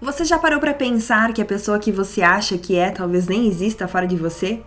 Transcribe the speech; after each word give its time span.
Você 0.00 0.24
já 0.24 0.38
parou 0.38 0.58
para 0.58 0.72
pensar 0.72 1.30
que 1.34 1.42
a 1.42 1.44
pessoa 1.44 1.78
que 1.78 1.92
você 1.92 2.22
acha 2.22 2.56
que 2.56 2.74
é 2.74 2.88
talvez 2.88 3.26
nem 3.26 3.46
exista 3.46 3.86
fora 3.86 4.06
de 4.06 4.16
você? 4.16 4.62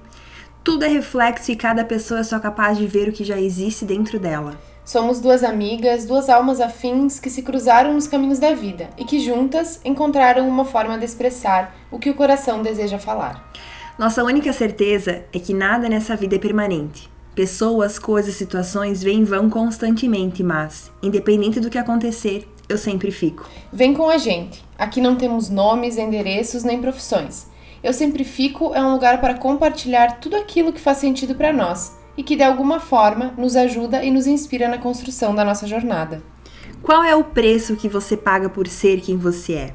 Tudo 0.63 0.86
é 0.86 0.88
reflexo 0.88 1.52
e 1.52 1.55
cada 1.55 1.83
pessoa 1.83 2.20
é 2.20 2.23
só 2.23 2.39
capaz 2.39 2.78
de 2.78 2.86
ver 2.86 3.09
o 3.09 3.12
que 3.12 3.23
já 3.23 3.41
existe 3.41 3.83
dentro 3.83 4.19
dela. 4.19 4.55
Somos 4.85 5.19
duas 5.19 5.43
amigas, 5.43 6.05
duas 6.05 6.29
almas 6.29 6.61
afins 6.61 7.19
que 7.19 7.31
se 7.31 7.41
cruzaram 7.41 7.96
nos 7.96 8.05
caminhos 8.05 8.38
da 8.38 8.54
vida 8.54 8.92
e 8.96 9.06
que 9.06 9.19
juntas 9.19 9.81
encontraram 9.83 10.47
uma 10.47 10.65
forma 10.65 10.99
de 10.99 11.06
expressar 11.06 11.76
o 11.90 11.97
que 11.97 12.12
o 12.12 12.15
coração 12.15 12.62
deseja 12.62 13.00
falar. 13.00 13.52
Nossa 13.97 14.24
única 14.24 14.54
certeza 14.54 15.26
é 15.34 15.40
que 15.40 15.54
nada 15.54 15.90
nessa 15.90 16.16
vida 16.16 16.36
é 16.36 16.40
permanente. 16.40 17.09
Pessoas, 17.34 17.98
coisas, 17.98 18.36
situações 18.36 19.02
vêm 19.02 19.22
e 19.22 19.26
vão 19.26 19.50
constantemente, 19.50 20.44
mas, 20.44 20.91
independente 21.02 21.59
do 21.59 21.72
que 21.72 21.80
acontecer, 21.80 22.48
eu 22.73 22.77
sempre 22.77 23.12
fico. 23.12 23.48
Vem 23.71 23.94
com 23.94 24.09
a 24.09 24.17
gente. 24.17 24.63
Aqui 24.77 25.00
não 25.00 25.16
temos 25.16 25.50
nomes, 25.50 25.98
endereços 25.98 26.63
nem 26.63 26.82
profissões. 26.82 27.48
Eu 27.84 27.94
sempre 27.94 28.23
fico 28.23 28.73
é 28.73 28.82
um 28.82 28.94
lugar 28.94 29.22
para 29.22 29.36
compartilhar 29.36 30.20
tudo 30.20 30.36
aquilo 30.36 30.73
que 30.73 30.82
faz 30.82 30.98
sentido 30.98 31.36
para 31.36 31.54
nós 31.54 31.98
e 32.18 32.23
que 32.23 32.36
de 32.36 32.44
alguma 32.44 32.80
forma 32.80 33.34
nos 33.38 33.55
ajuda 33.55 34.04
e 34.04 34.12
nos 34.12 34.27
inspira 34.27 34.68
na 34.68 34.77
construção 34.77 35.36
da 35.36 35.44
nossa 35.44 35.68
jornada. 35.68 36.23
Qual 36.82 37.04
é 37.04 37.16
o 37.16 37.23
preço 37.23 37.76
que 37.76 37.88
você 37.88 38.18
paga 38.18 38.49
por 38.49 38.68
ser 38.68 39.02
quem 39.02 39.18
você 39.18 39.54
é? 39.54 39.74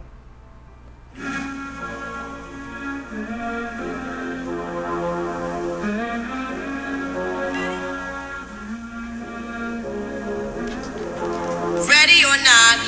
Ready 11.87 12.25
or 12.25 12.37
not, 12.39 12.88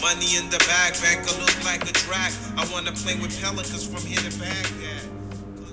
Money 0.00 0.36
in 0.38 0.48
the 0.50 0.58
bag, 0.68 0.94
banker 1.02 1.34
look 1.40 1.64
like 1.64 1.82
a 1.88 1.92
track. 1.92 2.32
I 2.56 2.64
wanna 2.72 2.92
play 2.92 3.14
with 3.14 3.34
pelicans 3.42 3.84
from 3.84 4.02
here 4.06 4.18
to 4.18 4.38
Baghdad. 4.38 5.08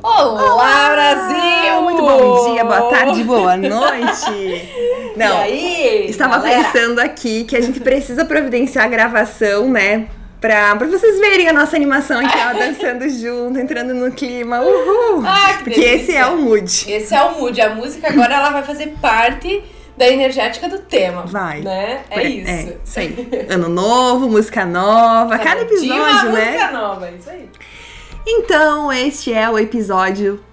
Olá, 0.03 0.89
Brasil! 0.91 1.81
Muito 1.81 2.01
bom 2.01 2.53
dia, 2.53 2.63
boa 2.63 2.89
tarde, 2.89 3.23
boa 3.23 3.57
noite. 3.57 4.67
Não, 5.17 5.37
E 5.37 5.41
aí, 5.41 6.09
estava 6.09 6.37
galera? 6.37 6.63
pensando 6.71 6.99
aqui 6.99 7.43
que 7.43 7.55
a 7.55 7.61
gente 7.61 7.79
precisa 7.79 8.25
providenciar 8.25 8.85
a 8.85 8.87
gravação, 8.87 9.69
né? 9.69 10.07
Pra, 10.41 10.75
pra 10.75 10.87
vocês 10.87 11.17
verem 11.19 11.47
a 11.47 11.53
nossa 11.53 11.75
animação 11.75 12.19
aqui, 12.19 12.37
ó, 12.37 12.53
dançando 12.53 13.07
junto, 13.09 13.57
entrando 13.59 13.93
no 13.93 14.11
clima. 14.11 14.59
Uhul! 14.61 15.23
Ah, 15.25 15.53
que 15.57 15.63
Porque 15.63 15.79
delícia. 15.79 15.95
esse 16.03 16.15
é 16.15 16.25
o 16.27 16.37
mood. 16.37 16.91
Esse 16.91 17.15
é 17.15 17.21
o 17.23 17.39
mood. 17.39 17.59
A 17.61 17.73
música 17.75 18.07
agora 18.09 18.35
ela 18.35 18.49
vai 18.49 18.63
fazer 18.63 18.93
parte 19.01 19.63
da 19.97 20.07
energética 20.07 20.67
do 20.67 20.79
tema. 20.79 21.25
Vai. 21.25 21.61
Né? 21.61 22.01
É, 22.09 22.23
isso. 22.23 22.51
É, 22.51 22.77
isso 22.83 22.99
aí. 22.99 23.47
Ano 23.49 23.69
novo, 23.69 24.29
música 24.29 24.65
nova, 24.65 25.37
cada 25.39 25.65
Tinha 25.65 25.95
uma 25.95 26.09
episódio, 26.09 26.31
né? 26.31 26.51
música 26.51 26.71
nova, 26.71 27.11
isso 27.11 27.29
aí. 27.29 27.49
Então, 28.27 28.91
este 28.91 29.31
é 29.31 29.49
o 29.49 29.57
episódio 29.57 30.43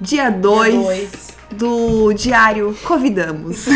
dia 0.00 0.30
2 0.30 0.74
dois. 0.74 1.28
do 1.52 2.12
Diário 2.12 2.76
Convidamos. 2.84 3.66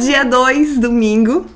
dia 0.00 0.24
2, 0.24 0.78
domingo. 0.78 1.46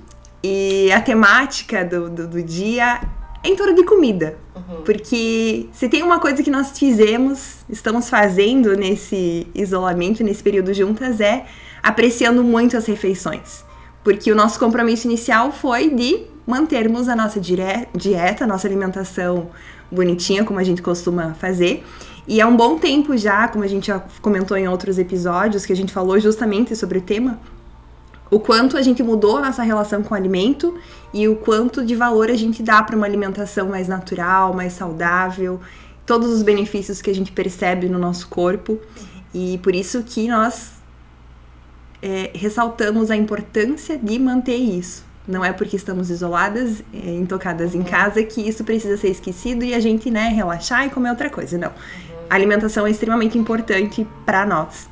E 0.43 0.91
a 0.93 1.01
temática 1.01 1.85
do, 1.85 2.09
do, 2.09 2.29
do 2.29 2.43
dia 2.43 2.95
é 2.95 3.01
em 3.47 3.57
torno 3.57 3.75
de 3.75 3.85
comida. 3.85 4.37
Porque 4.85 5.69
se 5.73 5.89
tem 5.89 6.03
uma 6.03 6.19
coisa 6.19 6.43
que 6.43 6.51
nós 6.51 6.77
fizemos, 6.79 7.59
estamos 7.69 8.09
fazendo 8.09 8.77
nesse 8.77 9.47
isolamento, 9.55 10.25
nesse 10.25 10.43
período 10.43 10.75
juntas, 10.75 11.21
é 11.21 11.47
apreciando 11.83 12.43
muito 12.43 12.77
as 12.77 12.87
refeições. 12.87 13.65
Porque 14.03 14.31
o 14.31 14.35
nosso 14.35 14.59
compromisso 14.59 15.07
inicial 15.07 15.53
foi 15.53 15.91
de 15.91 16.27
mantermos 16.47 17.09
a 17.09 17.17
nossa 17.17 17.41
dieta, 17.41 18.45
a 18.45 18.47
nossa 18.47 18.67
alimentação 18.67 19.51
bonitinha, 19.91 20.45
como 20.45 20.59
a 20.59 20.65
gente 20.65 20.83
costuma 20.83 21.35
fazer. 21.35 21.85
E 22.29 22.41
é 22.41 22.47
um 22.47 22.57
bom 22.57 22.79
tempo 22.79 23.17
já, 23.17 23.47
como 23.47 23.63
a 23.63 23.69
gente 23.69 23.87
já 23.87 24.03
comentou 24.21 24.57
em 24.57 24.67
outros 24.67 24.99
episódios, 24.99 25.65
que 25.65 25.73
a 25.73 25.77
gente 25.77 25.93
falou 25.93 26.19
justamente 26.19 26.75
sobre 26.75 26.99
o 26.99 27.01
tema, 27.01 27.39
o 28.31 28.41
quanto 28.41 28.77
a 28.77 28.83
gente 28.83 29.03
mudou 29.03 29.37
a 29.37 29.41
nossa 29.41 29.63
relação 29.63 30.03
com 30.03 30.15
o 30.15 30.17
alimento 30.17 30.77
e 31.15 31.29
o 31.29 31.37
quanto 31.37 31.85
de 31.85 31.95
valor 31.95 32.31
a 32.31 32.35
gente 32.35 32.63
dá 32.63 32.83
para 32.83 32.97
uma 32.97 33.07
alimentação 33.07 33.69
mais 33.69 33.87
natural, 33.87 34.53
mais 34.53 34.73
saudável, 34.73 35.61
todos 36.05 36.31
os 36.31 36.43
benefícios 36.43 37.01
que 37.01 37.11
a 37.11 37.15
gente 37.15 37.33
percebe 37.33 37.89
no 37.89 37.99
nosso 37.99 38.29
corpo. 38.29 38.79
E 39.33 39.59
por 39.59 39.75
isso 39.75 40.03
que 40.03 40.29
nós 40.29 40.73
é, 42.03 42.31
ressaltamos 42.35 43.11
a 43.11 43.17
importância 43.17 43.97
de 43.97 44.19
manter 44.19 44.57
isso. 44.57 45.05
Não 45.27 45.45
é 45.45 45.53
porque 45.53 45.77
estamos 45.77 46.09
isoladas, 46.09 46.83
é, 46.93 47.11
intocadas 47.17 47.75
em 47.75 47.83
casa, 47.83 48.23
que 48.23 48.41
isso 48.41 48.63
precisa 48.63 48.97
ser 48.97 49.09
esquecido 49.09 49.65
e 49.65 49.75
a 49.75 49.81
gente, 49.81 50.11
né, 50.11 50.29
relaxar 50.29 50.87
e 50.87 50.91
comer 50.91 51.11
outra 51.11 51.29
coisa. 51.29 51.59
Não. 51.59 51.73
A 52.31 52.35
alimentação 52.35 52.87
é 52.87 52.91
extremamente 52.91 53.37
importante 53.37 54.07
para 54.25 54.47
nós. 54.47 54.89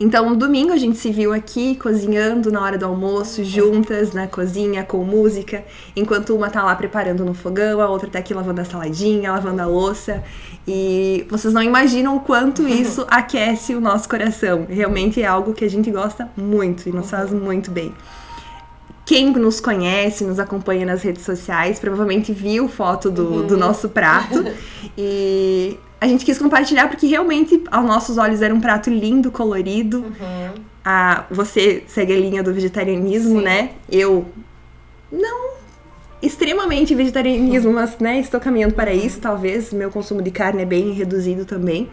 Então, 0.00 0.30
no 0.30 0.36
domingo 0.36 0.72
a 0.72 0.76
gente 0.76 0.96
se 0.96 1.10
viu 1.10 1.32
aqui 1.32 1.74
cozinhando 1.74 2.52
na 2.52 2.62
hora 2.62 2.78
do 2.78 2.86
almoço, 2.86 3.42
juntas 3.42 4.12
na 4.12 4.28
cozinha, 4.28 4.84
com 4.84 5.02
música, 5.04 5.64
enquanto 5.96 6.36
uma 6.36 6.48
tá 6.48 6.62
lá 6.62 6.76
preparando 6.76 7.24
no 7.24 7.34
fogão, 7.34 7.80
a 7.80 7.88
outra 7.88 8.08
tá 8.08 8.20
aqui 8.20 8.32
lavando 8.32 8.60
a 8.60 8.64
saladinha, 8.64 9.32
lavando 9.32 9.60
a 9.60 9.66
louça. 9.66 10.22
E 10.66 11.26
vocês 11.28 11.52
não 11.52 11.62
imaginam 11.62 12.16
o 12.16 12.20
quanto 12.20 12.68
isso 12.68 13.04
aquece 13.10 13.74
o 13.74 13.80
nosso 13.80 14.08
coração. 14.08 14.66
Realmente 14.68 15.20
é 15.20 15.26
algo 15.26 15.52
que 15.52 15.64
a 15.64 15.70
gente 15.70 15.90
gosta 15.90 16.30
muito 16.36 16.88
e 16.88 16.92
nos 16.92 17.10
faz 17.10 17.32
muito 17.32 17.70
bem. 17.70 17.92
Quem 19.04 19.32
nos 19.32 19.58
conhece, 19.58 20.22
nos 20.22 20.38
acompanha 20.38 20.84
nas 20.84 21.02
redes 21.02 21.24
sociais, 21.24 21.80
provavelmente 21.80 22.30
viu 22.30 22.68
foto 22.68 23.10
do, 23.10 23.42
do 23.42 23.56
nosso 23.56 23.88
prato. 23.88 24.44
E 25.00 25.78
a 26.00 26.06
gente 26.06 26.24
quis 26.24 26.38
compartilhar 26.38 26.88
porque 26.88 27.06
realmente, 27.06 27.62
aos 27.70 27.84
nossos 27.84 28.18
olhos, 28.18 28.40
era 28.42 28.54
um 28.54 28.60
prato 28.60 28.90
lindo, 28.90 29.30
colorido. 29.30 30.12
Ah, 30.84 31.24
você 31.30 31.82
segue 31.86 32.12
a 32.12 32.16
linha 32.16 32.42
do 32.42 32.52
vegetarianismo, 32.52 33.40
Sim. 33.40 33.44
né? 33.44 33.70
Eu 33.90 34.26
não 35.10 35.58
extremamente 36.22 36.94
vegetarianismo, 36.94 37.72
mas 37.72 37.98
né, 37.98 38.18
estou 38.18 38.40
caminhando 38.40 38.74
para 38.74 38.92
isso, 38.92 39.20
talvez. 39.20 39.72
Meu 39.72 39.90
consumo 39.90 40.22
de 40.22 40.30
carne 40.30 40.62
é 40.62 40.66
bem 40.66 40.92
reduzido 40.92 41.44
também. 41.44 41.88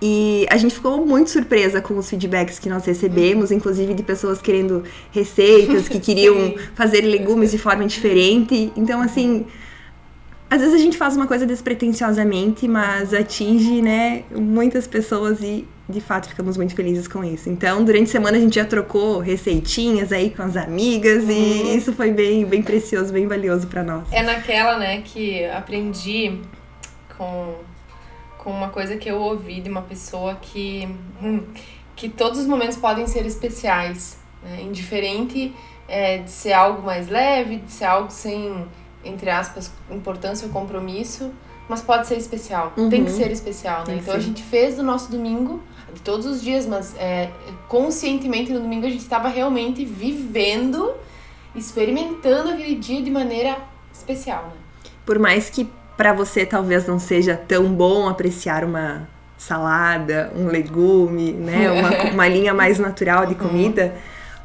E 0.00 0.46
a 0.48 0.56
gente 0.56 0.74
ficou 0.74 1.04
muito 1.04 1.28
surpresa 1.28 1.80
com 1.80 1.96
os 1.98 2.08
feedbacks 2.08 2.58
que 2.58 2.68
nós 2.68 2.84
recebemos, 2.84 3.50
inclusive 3.50 3.94
de 3.94 4.02
pessoas 4.04 4.40
querendo 4.40 4.84
receitas, 5.10 5.88
que 5.88 5.98
queriam 5.98 6.54
fazer 6.76 7.00
legumes 7.00 7.50
de 7.50 7.58
forma 7.58 7.84
diferente. 7.84 8.72
Então, 8.76 9.02
assim, 9.02 9.46
às 10.50 10.60
vezes 10.60 10.74
a 10.74 10.78
gente 10.78 10.96
faz 10.96 11.16
uma 11.16 11.26
coisa 11.26 11.46
despretensiosamente, 11.46 12.66
mas 12.66 13.12
atinge, 13.12 13.82
né, 13.82 14.24
muitas 14.30 14.86
pessoas 14.86 15.40
e 15.42 15.66
de 15.88 16.00
fato 16.00 16.28
ficamos 16.28 16.56
muito 16.56 16.74
felizes 16.74 17.08
com 17.08 17.24
isso. 17.24 17.48
Então, 17.48 17.82
durante 17.84 18.04
a 18.04 18.12
semana 18.12 18.36
a 18.36 18.40
gente 18.40 18.56
já 18.56 18.64
trocou 18.64 19.18
receitinhas 19.20 20.12
aí 20.12 20.30
com 20.30 20.42
as 20.42 20.56
amigas 20.56 21.24
e 21.28 21.76
isso 21.76 21.92
foi 21.92 22.10
bem, 22.10 22.44
bem 22.44 22.62
precioso, 22.62 23.12
bem 23.12 23.26
valioso 23.26 23.66
para 23.66 23.82
nós. 23.82 24.10
É 24.12 24.22
naquela, 24.22 24.78
né, 24.78 25.02
que 25.02 25.44
aprendi 25.46 26.40
com, 27.16 27.54
com 28.38 28.50
uma 28.50 28.68
coisa 28.68 28.96
que 28.96 29.10
eu 29.10 29.16
ouvi 29.16 29.60
de 29.60 29.68
uma 29.68 29.82
pessoa 29.82 30.36
que, 30.36 30.88
hum, 31.22 31.42
que 31.96 32.08
todos 32.08 32.38
os 32.38 32.46
momentos 32.46 32.76
podem 32.76 33.06
ser 33.06 33.26
especiais, 33.26 34.18
né? 34.42 34.62
indiferente 34.62 35.54
é, 35.88 36.18
de 36.18 36.30
ser 36.30 36.52
algo 36.52 36.82
mais 36.82 37.08
leve, 37.08 37.56
de 37.56 37.72
ser 37.72 37.86
algo 37.86 38.10
sem, 38.10 38.66
entre 39.08 39.30
aspas, 39.30 39.70
importância 39.90 40.46
ou 40.46 40.52
compromisso, 40.52 41.30
mas 41.68 41.80
pode 41.82 42.06
ser 42.06 42.16
especial. 42.16 42.72
Tem 42.88 43.04
que 43.04 43.10
Uhum. 43.10 43.16
ser 43.16 43.30
especial, 43.30 43.84
né? 43.86 43.96
Então 44.00 44.14
a 44.14 44.18
gente 44.18 44.42
fez 44.42 44.76
do 44.76 44.82
nosso 44.82 45.10
domingo, 45.10 45.60
de 45.92 46.00
todos 46.00 46.24
os 46.26 46.40
dias, 46.42 46.66
mas 46.66 46.94
é, 46.98 47.30
conscientemente 47.68 48.52
no 48.52 48.60
domingo 48.60 48.86
a 48.86 48.90
gente 48.90 49.02
estava 49.02 49.28
realmente 49.28 49.84
vivendo 49.84 50.94
experimentando 51.54 52.50
aquele 52.50 52.74
dia 52.74 53.02
de 53.02 53.10
maneira 53.10 53.56
especial, 53.92 54.44
né? 54.44 54.90
Por 55.04 55.18
mais 55.18 55.50
que 55.50 55.68
para 55.96 56.12
você 56.12 56.46
talvez 56.46 56.86
não 56.86 56.98
seja 56.98 57.36
tão 57.36 57.72
bom 57.72 58.08
apreciar 58.08 58.62
uma 58.64 59.08
salada, 59.36 60.32
um 60.36 60.46
legume, 60.46 61.32
né? 61.32 61.70
Uma, 61.72 62.12
uma 62.12 62.28
linha 62.28 62.52
mais 62.54 62.78
natural 62.78 63.26
de 63.26 63.34
comida. 63.34 63.94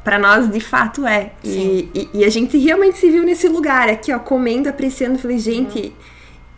Para 0.04 0.18
nós, 0.18 0.50
de 0.50 0.60
fato, 0.60 1.06
é. 1.06 1.32
E, 1.42 1.88
e, 1.94 2.10
e 2.20 2.24
a 2.24 2.30
gente 2.30 2.58
realmente 2.58 2.98
se 2.98 3.10
viu 3.10 3.24
nesse 3.24 3.48
lugar 3.48 3.88
aqui, 3.88 4.12
ó, 4.12 4.18
comendo, 4.18 4.68
apreciando. 4.68 5.18
Falei, 5.18 5.38
gente, 5.38 5.96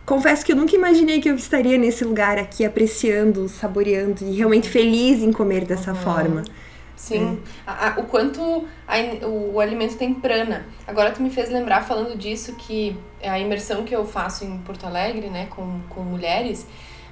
confesso 0.05 0.45
que 0.45 0.53
eu 0.53 0.57
nunca 0.57 0.75
imaginei 0.75 1.21
que 1.21 1.31
eu 1.31 1.37
estaria 1.37 1.79
nesse 1.79 2.05
lugar 2.05 2.39
aqui, 2.39 2.65
apreciando, 2.65 3.49
saboreando 3.49 4.25
e 4.25 4.37
realmente 4.37 4.69
feliz 4.69 5.23
em 5.23 5.33
comer 5.33 5.65
dessa 5.65 5.95
forma. 5.95 6.43
Sim, 6.97 7.39
A- 7.67 7.89
a- 7.91 8.01
o 8.01 8.05
quanto 8.05 8.67
a 8.89 9.27
o, 9.27 9.55
o 9.55 9.61
alimento 9.61 9.97
tem 9.97 10.15
prana. 10.15 10.67
Agora 10.87 11.11
tu 11.13 11.23
me 11.23 11.29
fez 11.31 11.51
lembrar, 11.51 11.83
falando 11.83 12.17
disso, 12.17 12.55
que 12.57 12.97
a 13.23 13.39
imersão 13.39 13.85
que 13.85 13.95
eu 13.95 14.07
faço 14.07 14.45
em 14.45 14.59
Porto 14.59 14.87
Alegre, 14.87 15.29
né, 15.29 15.47
com, 15.51 15.81
com 15.91 16.01
mulheres, 16.03 16.67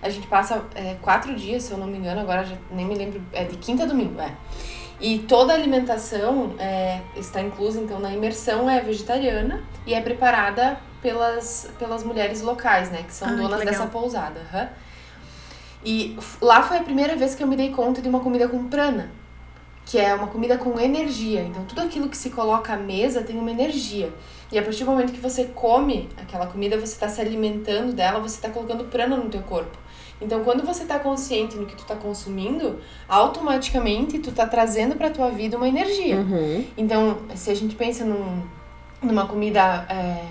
a 0.05 0.11
gente 0.11 0.27
passa 0.27 0.63
é, 0.75 0.97
quatro 1.01 1.35
dias, 1.35 1.63
se 1.63 1.73
eu 1.73 1.79
não 1.79 1.87
me 1.87 1.97
engano, 1.99 2.21
agora 2.21 2.45
já 2.45 2.57
nem 2.71 2.87
me 2.87 2.95
lembro, 2.95 3.23
é 3.33 3.45
de 3.45 3.57
quinta 3.57 3.85
a 3.85 3.87
domingo, 3.87 4.21
é. 4.21 4.33
E 5.01 5.19
toda 5.21 5.53
a 5.53 5.57
alimentação 5.57 6.55
é, 6.59 7.01
está 7.17 7.41
inclusa, 7.41 7.81
então, 7.81 7.99
na 7.99 8.13
imersão 8.13 8.69
é 8.69 8.81
vegetariana 8.81 9.65
e 9.87 9.95
é 9.95 10.01
preparada 10.01 10.79
pelas, 11.03 11.71
pelas 11.79 12.05
mulheres 12.05 12.43
locais, 12.43 12.91
né, 12.91 13.03
que 13.03 13.13
são 13.13 13.29
Ah, 13.29 13.31
que 13.33 13.37
donas 13.39 13.59
legal. 13.59 13.75
dessa 13.75 13.87
pousada. 13.87 14.41
aham. 14.53 14.69
E 15.85 16.17
lá 16.41 16.63
foi 16.63 16.79
a 16.79 16.83
primeira 16.83 17.17
vez 17.17 17.35
que 17.35 17.43
eu 17.43 17.47
me 17.47 17.57
dei 17.57 17.71
conta 17.71 18.01
de 18.01 18.09
uma 18.09 18.21
comida 18.21 18.49
com 18.49 18.69
prana 18.69 19.11
que 19.87 19.99
é 19.99 20.15
uma 20.15 20.29
comida 20.29 20.57
com 20.57 20.79
energia. 20.81 21.43
Então, 21.43 21.65
tudo 21.65 21.83
aquilo 21.83 22.09
que 22.09 22.17
se 22.17 22.31
coloca 22.31 22.73
à 22.73 22.77
mesa 22.77 23.23
tem 23.23 23.39
uma 23.39 23.51
energia. 23.51 24.11
E 24.51 24.59
a 24.59 24.63
partir 24.63 24.85
do 24.85 24.91
momento 24.91 25.13
que 25.13 25.21
você 25.21 25.45
come 25.55 26.09
aquela 26.17 26.47
comida, 26.47 26.77
você 26.77 26.95
está 26.95 27.09
se 27.09 27.21
alimentando 27.21 27.93
dela, 27.93 28.19
você 28.19 28.37
está 28.37 28.49
colocando 28.49 28.85
prana 28.85 29.17
no 29.17 29.29
teu 29.29 29.43
corpo. 29.43 29.77
Então, 30.21 30.45
quando 30.45 30.65
você 30.65 30.83
está 30.83 30.99
consciente 30.99 31.57
no 31.57 31.67
que 31.67 31.75
tu 31.75 31.83
está 31.83 31.97
consumindo, 31.97 32.79
automaticamente 33.09 34.19
tu 34.19 34.33
tá 34.33 34.47
trazendo 34.47 34.95
para 34.97 35.11
tua 35.11 35.31
vida 35.31 35.57
uma 35.57 35.69
energia. 35.69 36.17
Uhum. 36.17 36.65
Então, 36.77 37.19
se 37.35 37.51
a 37.51 37.55
gente 37.55 37.75
pensa 37.75 38.05
num, 38.05 38.43
numa 39.03 39.27
comida 39.27 39.87
é, 39.91 40.25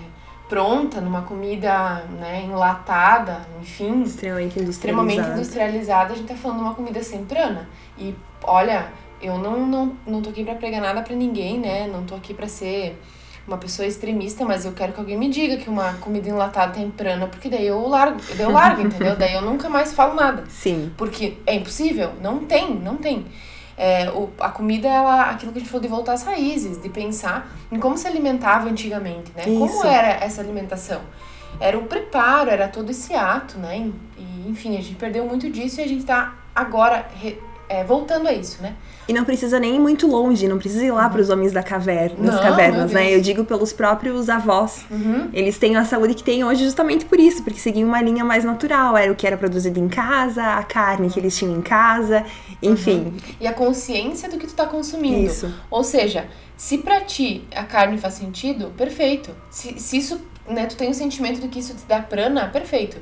pronta, 0.48 1.00
numa 1.00 1.22
comida 1.22 2.04
né, 2.18 2.44
enlatada, 2.44 3.46
enfim, 3.60 4.02
Extremamente 4.02 4.58
industrializado. 4.58 4.70
extremamente 4.70 5.20
industrializada, 5.20 6.12
a 6.12 6.16
gente 6.16 6.28
tá 6.28 6.34
falando 6.34 6.58
de 6.58 6.64
uma 6.64 6.74
comida 6.74 7.02
sem 7.02 7.24
prana. 7.24 7.68
E 7.98 8.14
olha, 8.42 8.88
eu 9.20 9.38
não, 9.38 9.66
não, 9.66 9.96
não 10.06 10.22
tô 10.22 10.30
aqui 10.30 10.44
pra 10.44 10.54
pregar 10.54 10.80
nada 10.80 11.02
pra 11.02 11.14
ninguém, 11.14 11.58
né? 11.58 11.86
Não 11.86 12.04
tô 12.04 12.14
aqui 12.14 12.34
pra 12.34 12.48
ser 12.48 12.98
uma 13.46 13.58
pessoa 13.58 13.86
extremista, 13.86 14.44
mas 14.44 14.64
eu 14.64 14.72
quero 14.72 14.92
que 14.92 15.00
alguém 15.00 15.16
me 15.18 15.28
diga 15.28 15.56
que 15.58 15.68
uma 15.68 15.92
comida 15.94 16.28
enlatada 16.28 16.72
tem 16.72 16.90
prana, 16.90 17.26
porque 17.26 17.48
daí 17.48 17.66
eu 17.66 17.86
largo, 17.86 18.18
daí 18.30 18.40
eu 18.40 18.50
largo, 18.50 18.80
entendeu? 18.86 19.16
Daí 19.16 19.34
eu 19.34 19.42
nunca 19.42 19.68
mais 19.68 19.92
falo 19.92 20.14
nada. 20.14 20.44
Sim. 20.48 20.92
Porque 20.96 21.36
é 21.46 21.54
impossível? 21.54 22.12
Não 22.22 22.38
tem, 22.46 22.74
não 22.74 22.96
tem. 22.96 23.26
É, 23.76 24.08
o, 24.10 24.30
a 24.38 24.48
comida, 24.50 24.88
ela, 24.88 25.30
aquilo 25.30 25.50
que 25.52 25.58
a 25.58 25.60
gente 25.60 25.68
falou 25.70 25.82
de 25.82 25.88
voltar 25.88 26.12
às 26.12 26.22
raízes, 26.22 26.80
de 26.80 26.88
pensar 26.88 27.52
em 27.72 27.78
como 27.78 27.98
se 27.98 28.06
alimentava 28.06 28.68
antigamente, 28.68 29.32
né? 29.36 29.42
Como 29.44 29.66
Isso. 29.66 29.84
era 29.86 30.24
essa 30.24 30.40
alimentação? 30.40 31.00
Era 31.60 31.76
o 31.76 31.82
preparo, 31.82 32.50
era 32.50 32.68
todo 32.68 32.90
esse 32.90 33.14
ato, 33.14 33.58
né? 33.58 33.78
E, 33.78 34.22
e, 34.22 34.48
enfim, 34.48 34.76
a 34.76 34.80
gente 34.80 34.94
perdeu 34.94 35.26
muito 35.26 35.50
disso 35.50 35.80
e 35.80 35.84
a 35.84 35.88
gente 35.88 36.04
tá 36.04 36.34
agora 36.54 37.06
re- 37.20 37.38
é, 37.68 37.82
voltando 37.84 38.28
a 38.28 38.32
isso, 38.32 38.62
né? 38.62 38.74
E 39.06 39.12
não 39.12 39.24
precisa 39.24 39.60
nem 39.60 39.76
ir 39.76 39.78
muito 39.78 40.06
longe, 40.06 40.48
não 40.48 40.58
precisa 40.58 40.84
ir 40.84 40.90
lá 40.90 41.08
para 41.08 41.20
os 41.20 41.28
homens 41.28 41.52
da 41.52 41.62
caverna, 41.62 42.32
das 42.32 42.40
cavernas, 42.40 42.92
né? 42.92 43.14
Eu 43.14 43.20
digo 43.20 43.44
pelos 43.44 43.72
próprios 43.72 44.28
avós. 44.28 44.86
Uhum. 44.90 45.28
Eles 45.32 45.58
têm 45.58 45.76
a 45.76 45.84
saúde 45.84 46.14
que 46.14 46.22
têm 46.22 46.42
hoje 46.42 46.64
justamente 46.64 47.04
por 47.04 47.20
isso, 47.20 47.42
porque 47.42 47.58
seguiam 47.58 47.88
uma 47.88 48.00
linha 48.00 48.24
mais 48.24 48.44
natural. 48.44 48.96
Era 48.96 49.12
o 49.12 49.14
que 49.14 49.26
era 49.26 49.36
produzido 49.36 49.78
em 49.78 49.88
casa, 49.88 50.42
a 50.42 50.62
carne 50.62 51.10
que 51.10 51.20
eles 51.20 51.36
tinham 51.36 51.56
em 51.56 51.62
casa, 51.62 52.24
enfim. 52.62 53.14
E 53.40 53.46
a 53.46 53.52
consciência 53.52 54.28
do 54.28 54.38
que 54.38 54.46
tu 54.46 54.54
tá 54.54 54.66
consumindo. 54.66 55.26
Isso. 55.26 55.52
Ou 55.70 55.84
seja, 55.84 56.26
se 56.56 56.78
pra 56.78 57.00
ti 57.00 57.44
a 57.54 57.64
carne 57.64 57.98
faz 57.98 58.14
sentido, 58.14 58.72
perfeito. 58.76 59.30
Se, 59.50 59.78
se 59.78 59.98
isso, 59.98 60.20
né, 60.48 60.66
tu 60.66 60.76
tem 60.76 60.88
o 60.88 60.94
sentimento 60.94 61.40
de 61.40 61.48
que 61.48 61.58
isso 61.58 61.74
te 61.74 61.84
dá 61.86 62.00
prana, 62.00 62.48
perfeito. 62.48 62.96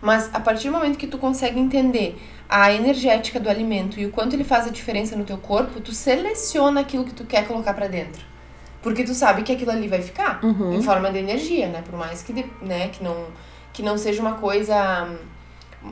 Mas 0.00 0.30
a 0.32 0.38
partir 0.38 0.68
do 0.68 0.74
momento 0.74 0.96
que 0.96 1.06
tu 1.06 1.18
consegue 1.18 1.58
entender 1.58 2.16
a 2.48 2.72
energética 2.72 3.38
do 3.38 3.48
alimento 3.48 4.00
e 4.00 4.06
o 4.06 4.10
quanto 4.10 4.34
ele 4.34 4.44
faz 4.44 4.66
a 4.66 4.70
diferença 4.70 5.14
no 5.14 5.24
teu 5.24 5.36
corpo, 5.36 5.47
tu 5.84 5.92
seleciona 5.92 6.80
aquilo 6.80 7.04
que 7.04 7.12
tu 7.14 7.24
quer 7.24 7.46
colocar 7.46 7.74
pra 7.74 7.86
dentro. 7.88 8.22
Porque 8.82 9.02
tu 9.04 9.14
sabe 9.14 9.42
que 9.42 9.52
aquilo 9.52 9.70
ali 9.72 9.88
vai 9.88 10.00
ficar 10.02 10.38
Uhum. 10.44 10.74
em 10.74 10.82
forma 10.82 11.10
de 11.10 11.18
energia, 11.18 11.68
né? 11.68 11.82
Por 11.88 11.98
mais 11.98 12.22
que, 12.22 12.32
né, 12.62 12.88
que, 12.88 13.02
não, 13.02 13.26
que 13.72 13.82
não 13.82 13.98
seja 13.98 14.20
uma 14.20 14.34
coisa 14.34 15.08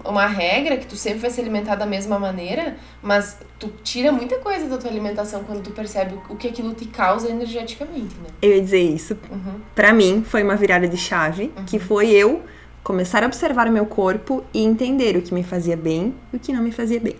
uma 0.05 0.27
regra 0.27 0.77
que 0.77 0.85
tu 0.87 0.97
sempre 0.97 1.21
vai 1.21 1.31
se 1.31 1.41
alimentar 1.41 1.77
da 1.77 1.87
mesma 1.87 2.19
maneira, 2.19 2.77
mas 3.01 3.39
tu 3.57 3.69
tira 3.85 4.11
muita 4.11 4.37
coisa 4.39 4.67
da 4.69 4.77
tua 4.79 4.91
alimentação 4.91 5.45
quando 5.45 5.63
tu 5.63 5.71
percebe 5.71 6.17
o- 6.29 6.35
que 6.35 6.49
aquilo 6.49 6.75
te 6.75 6.87
causa 6.87 7.29
energeticamente, 7.31 8.17
né? 8.17 8.27
Eu 8.43 8.51
ia 8.57 8.61
dizer 8.61 8.81
isso. 8.81 9.17
Uhum. 9.31 9.61
Pra 9.77 9.93
mim, 9.93 10.25
foi 10.27 10.43
uma 10.43 10.57
virada 10.57 10.89
de 10.89 10.97
chave, 10.97 11.53
que 11.67 11.79
foi 11.79 12.11
eu 12.11 12.43
começar 12.83 13.23
a 13.23 13.27
observar 13.27 13.69
o 13.69 13.73
meu 13.73 13.87
corpo 13.87 14.43
e 14.53 14.65
entender 14.65 15.17
o 15.17 15.23
que 15.23 15.33
me 15.33 15.45
fazia 15.45 15.77
bem 15.77 16.13
e 16.33 16.37
o 16.37 16.41
que 16.41 16.53
não 16.53 16.63
me 16.63 16.73
fazia 16.73 16.99
bem. 16.99 17.15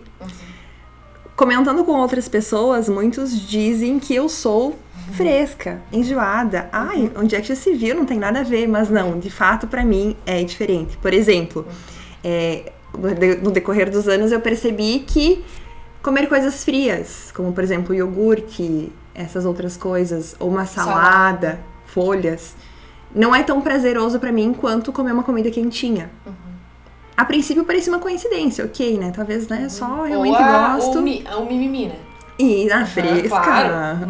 Comentando 1.37 1.85
com 1.85 1.91
outras 1.93 2.27
pessoas, 2.27 2.89
muitos 2.89 3.47
dizem 3.47 3.99
que 3.99 4.13
eu 4.15 4.27
sou 4.27 4.75
fresca, 5.13 5.79
enjoada. 5.93 6.67
Ai, 6.71 7.11
onde 7.15 7.35
é 7.35 7.39
que 7.41 7.47
já 7.47 7.55
se 7.55 7.73
viu? 7.73 7.95
Não 7.95 8.05
tem 8.05 8.17
nada 8.17 8.39
a 8.39 8.43
ver, 8.43 8.67
mas 8.67 8.89
não, 8.89 9.19
de 9.19 9.29
fato, 9.29 9.67
pra 9.67 9.85
mim 9.85 10.17
é 10.25 10.43
diferente. 10.43 10.97
Por 10.97 11.13
exemplo, 11.13 11.65
é, 12.23 12.71
no 12.97 13.13
de- 13.13 13.35
no 13.35 13.51
decorrer 13.51 13.89
dos 13.91 14.07
anos 14.07 14.31
eu 14.31 14.41
percebi 14.41 14.99
que 15.07 15.45
comer 16.01 16.27
coisas 16.27 16.63
frias, 16.63 17.31
como 17.35 17.53
por 17.53 17.63
exemplo 17.63 17.93
iogurte, 17.93 18.91
essas 19.13 19.45
outras 19.45 19.77
coisas, 19.77 20.35
ou 20.39 20.49
uma 20.49 20.65
salada, 20.65 21.59
folhas, 21.85 22.55
não 23.15 23.33
é 23.35 23.43
tão 23.43 23.61
prazeroso 23.61 24.19
pra 24.19 24.31
mim 24.31 24.53
quanto 24.59 24.91
comer 24.91 25.11
uma 25.11 25.23
comida 25.23 25.51
quentinha. 25.51 26.09
A 27.17 27.25
princípio 27.25 27.65
parecia 27.65 27.91
uma 27.91 27.99
coincidência, 27.99 28.63
ok, 28.63 28.95
né? 28.97 29.11
Talvez, 29.13 29.47
né? 29.47 29.67
Só 29.69 30.03
realmente 30.03 30.37
Ou 30.37 30.43
a, 30.43 30.75
gosto. 30.75 30.99
O, 30.99 31.01
mi, 31.01 31.25
o 31.35 31.45
mimimi, 31.45 31.87
né? 31.87 31.95
E 32.37 32.65
na 32.65 32.85
fresca. 32.85 33.29
claro. 33.29 34.05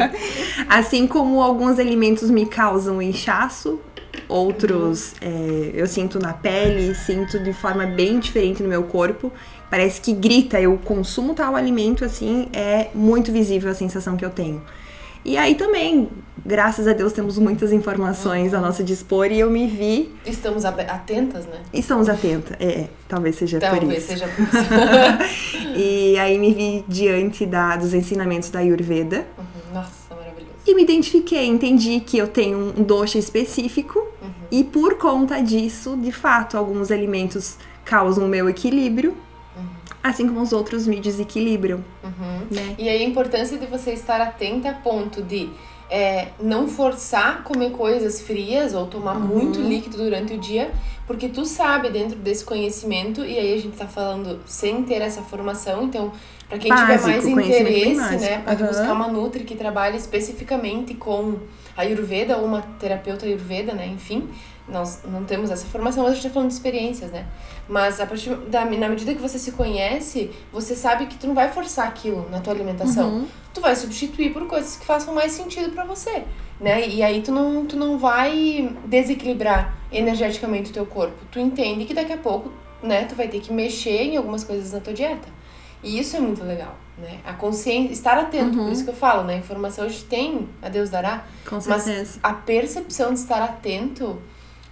assim 0.66 1.06
como 1.06 1.42
alguns 1.42 1.78
alimentos 1.78 2.30
me 2.30 2.46
causam 2.46 3.02
inchaço, 3.02 3.78
outros 4.26 5.14
é, 5.20 5.72
eu 5.74 5.86
sinto 5.86 6.18
na 6.18 6.32
pele, 6.32 6.94
sinto 6.94 7.38
de 7.38 7.52
forma 7.52 7.84
bem 7.84 8.18
diferente 8.18 8.62
no 8.62 8.68
meu 8.70 8.84
corpo. 8.84 9.30
Parece 9.68 10.00
que 10.00 10.14
grita, 10.14 10.58
eu 10.58 10.78
consumo 10.78 11.34
tal 11.34 11.54
alimento, 11.54 12.04
assim, 12.04 12.48
é 12.54 12.88
muito 12.94 13.30
visível 13.30 13.70
a 13.70 13.74
sensação 13.74 14.16
que 14.16 14.24
eu 14.24 14.30
tenho. 14.30 14.62
E 15.26 15.36
aí 15.36 15.56
também, 15.56 16.08
graças 16.44 16.86
a 16.86 16.92
Deus, 16.92 17.12
temos 17.12 17.36
muitas 17.36 17.72
informações 17.72 18.54
a 18.54 18.60
nosso 18.60 18.84
dispor 18.84 19.26
e 19.32 19.40
eu 19.40 19.50
me 19.50 19.66
vi. 19.66 20.14
Estamos 20.24 20.64
atentas, 20.64 21.44
né? 21.46 21.62
Estamos 21.72 22.08
atentas. 22.08 22.56
É, 22.60 22.86
talvez 23.08 23.34
seja 23.34 23.58
por 23.58 23.68
Talvez 23.68 23.98
isso. 23.98 24.06
seja 24.06 24.28
por 24.28 24.44
isso. 24.46 25.76
E 25.76 26.16
aí 26.16 26.38
me 26.38 26.54
vi 26.54 26.84
diante 26.86 27.44
da, 27.44 27.74
dos 27.74 27.92
ensinamentos 27.92 28.50
da 28.50 28.60
Ayurveda. 28.60 29.26
Uhum. 29.36 29.74
Nossa, 29.74 30.14
maravilhoso. 30.14 30.52
E 30.64 30.74
me 30.76 30.84
identifiquei, 30.84 31.44
entendi 31.44 31.98
que 31.98 32.16
eu 32.16 32.28
tenho 32.28 32.72
um 32.78 32.84
dosha 32.84 33.18
específico 33.18 34.06
e 34.48 34.62
por 34.62 34.94
conta 34.94 35.42
disso, 35.42 35.96
de 35.96 36.12
fato, 36.12 36.56
alguns 36.56 36.92
alimentos 36.92 37.56
causam 37.84 38.26
o 38.26 38.28
meu 38.28 38.48
equilíbrio, 38.48 39.16
assim 40.02 40.26
como 40.28 40.40
os 40.40 40.52
outros 40.52 40.86
me 40.86 41.00
desequilibram, 41.00 41.84
Uhum. 42.02 42.46
né? 42.50 42.74
E 42.78 42.88
aí 42.88 43.02
a 43.02 43.06
importância 43.06 43.58
de 43.58 43.66
você 43.66 43.92
estar 43.92 44.20
atenta 44.20 44.70
a 44.70 44.74
ponto 44.74 45.22
de 45.22 45.48
é, 45.88 46.28
não 46.40 46.66
forçar 46.66 47.44
comer 47.44 47.70
coisas 47.70 48.20
frias 48.20 48.74
ou 48.74 48.86
tomar 48.86 49.16
Uhum. 49.16 49.26
muito 49.26 49.60
líquido 49.60 49.96
durante 49.98 50.34
o 50.34 50.38
dia, 50.38 50.72
porque 51.06 51.28
tu 51.28 51.44
sabe 51.44 51.90
dentro 51.90 52.16
desse 52.18 52.44
conhecimento, 52.44 53.24
e 53.24 53.38
aí 53.38 53.54
a 53.54 53.56
gente 53.60 53.76
tá 53.76 53.86
falando 53.86 54.40
sem 54.46 54.82
ter 54.82 55.00
essa 55.00 55.22
formação, 55.22 55.84
então 55.84 56.10
para 56.48 56.58
quem 56.58 56.72
tiver 56.74 56.86
Básico, 56.98 57.08
mais 57.08 57.24
conhecimento 57.24 57.64
bem 57.72 57.92
interesse, 57.92 58.16
né, 58.16 58.38
pode 58.44 58.62
Aham. 58.62 58.72
buscar 58.72 58.92
uma 58.92 59.08
Nutri 59.08 59.44
que 59.44 59.54
trabalha 59.54 59.96
especificamente 59.96 60.94
com 60.94 61.36
a 61.76 61.82
Ayurveda 61.82 62.36
ou 62.36 62.44
uma 62.46 62.62
terapeuta 62.80 63.24
Ayurveda, 63.26 63.72
né, 63.72 63.86
enfim, 63.86 64.28
nós 64.68 65.00
não 65.04 65.24
temos 65.24 65.50
essa 65.50 65.66
formação, 65.66 66.02
mas 66.02 66.12
a 66.12 66.14
gente 66.16 66.26
tá 66.26 66.30
falando 66.30 66.48
de 66.48 66.54
experiências, 66.54 67.10
né? 67.12 67.26
Mas 67.68 68.00
a 68.00 68.06
partir 68.06 68.34
da 68.48 68.64
na 68.64 68.88
medida 68.88 69.14
que 69.14 69.20
você 69.22 69.38
se 69.38 69.52
conhece, 69.52 70.30
você 70.52 70.74
sabe 70.74 71.06
que 71.06 71.16
tu 71.16 71.26
não 71.26 71.34
vai 71.34 71.50
forçar 71.52 71.86
aquilo 71.86 72.28
na 72.30 72.40
tua 72.40 72.52
alimentação. 72.52 73.08
Uhum. 73.08 73.26
Tu 73.54 73.60
vai 73.60 73.74
substituir 73.76 74.32
por 74.32 74.46
coisas 74.46 74.76
que 74.76 74.84
façam 74.84 75.14
mais 75.14 75.32
sentido 75.32 75.70
pra 75.72 75.84
você, 75.84 76.24
né? 76.60 76.86
E 76.88 77.02
aí 77.02 77.22
tu 77.22 77.32
não, 77.32 77.64
tu 77.64 77.76
não 77.76 77.96
vai 77.98 78.74
desequilibrar 78.84 79.74
energeticamente 79.90 80.70
o 80.70 80.74
teu 80.74 80.86
corpo. 80.86 81.16
Tu 81.30 81.38
entende 81.38 81.84
que 81.84 81.94
daqui 81.94 82.12
a 82.12 82.18
pouco, 82.18 82.50
né, 82.82 83.04
tu 83.04 83.14
vai 83.14 83.28
ter 83.28 83.40
que 83.40 83.52
mexer 83.52 84.02
em 84.02 84.16
algumas 84.16 84.44
coisas 84.44 84.72
na 84.72 84.80
tua 84.80 84.92
dieta. 84.92 85.28
E 85.82 85.98
isso 85.98 86.16
é 86.16 86.20
muito 86.20 86.42
legal. 86.42 86.76
né? 86.98 87.20
A 87.24 87.34
consciência, 87.34 87.92
estar 87.92 88.18
atento, 88.18 88.56
por 88.56 88.72
isso 88.72 88.82
que 88.84 88.90
eu 88.90 88.94
falo, 88.94 89.22
né? 89.24 89.34
A 89.34 89.38
informação 89.38 89.84
hoje 89.86 90.02
tem, 90.04 90.48
a 90.62 90.68
Deus 90.68 90.88
dará, 90.90 91.24
Com 91.48 91.56
mas 91.66 91.82
certeza. 91.82 92.18
a 92.22 92.32
percepção 92.32 93.12
de 93.12 93.20
estar 93.20 93.42
atento, 93.42 94.18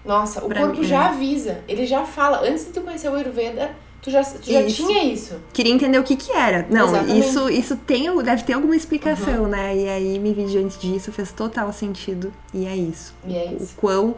nossa, 0.05 0.45
o 0.45 0.49
Pra 0.49 0.61
corpo 0.61 0.81
mim, 0.81 0.87
já 0.87 1.05
é. 1.05 1.09
avisa, 1.09 1.61
ele 1.69 1.87
já 1.87 2.05
fala. 2.05 2.41
Antes 2.47 2.67
de 2.67 2.73
tu 2.73 2.81
conhecer 2.83 3.09
o 3.09 3.15
Ayurveda, 3.15 3.71
tu 4.03 4.11
já, 4.11 4.23
tu 4.23 4.51
já 4.53 4.61
Isso. 4.63 4.87
tinha 4.87 5.03
isso. 5.05 5.37
Queria 5.53 5.73
entender 5.73 5.99
o 5.99 6.03
que 6.03 6.15
que 6.17 6.31
era. 6.33 6.67
Não, 6.71 6.89
Exatamente. 6.89 7.19
isso, 7.27 7.49
isso 7.49 7.77
tem, 7.77 8.15
deve 8.23 8.43
ter 8.43 8.53
alguma 8.53 8.77
explicação, 8.77 9.47
né? 9.47 9.75
E 9.77 9.89
aí 9.89 10.19
me 10.19 10.33
vi 10.35 10.45
diante 10.45 10.79
disso, 10.79 11.11
fez 11.11 11.33
total 11.33 11.73
sentido. 11.73 12.33
E 12.53 12.67
é 12.67 12.77
isso. 12.77 13.15
E 13.27 13.35
é 13.35 13.49
O 13.59 13.63
isso. 13.63 13.75
quão, 13.77 14.15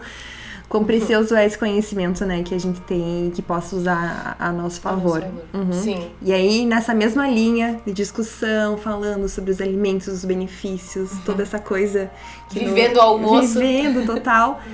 quão 0.69 0.83
precioso 0.83 1.37
é 1.37 1.47
esse 1.47 1.57
conhecimento, 1.57 2.25
né? 2.27 2.43
Que 2.43 2.53
a 2.53 2.59
gente 2.59 2.81
tem 2.81 3.29
e 3.29 3.31
que 3.31 3.41
possa 3.41 3.77
usar 3.77 4.37
a, 4.41 4.49
a 4.49 4.53
nosso 4.53 4.81
favor. 4.81 5.23
A 5.23 5.29
nosso 5.29 5.47
Uhum. 5.55 5.73
Sim. 5.85 6.11
E 6.21 6.33
aí, 6.33 6.67
nessa 6.67 6.93
mesma 6.93 7.29
linha 7.29 7.81
de 7.87 7.93
discussão, 7.93 8.77
falando 8.77 9.29
sobre 9.29 9.53
os 9.53 9.61
alimentos, 9.61 10.09
os 10.09 10.25
benefícios, 10.25 11.11
toda 11.25 11.45
essa 11.45 11.61
coisa. 11.61 12.11
Vivendo 12.51 12.97
o 12.97 13.01
almoço. 13.01 13.61
Vivendo, 13.61 14.05
total. 14.05 14.61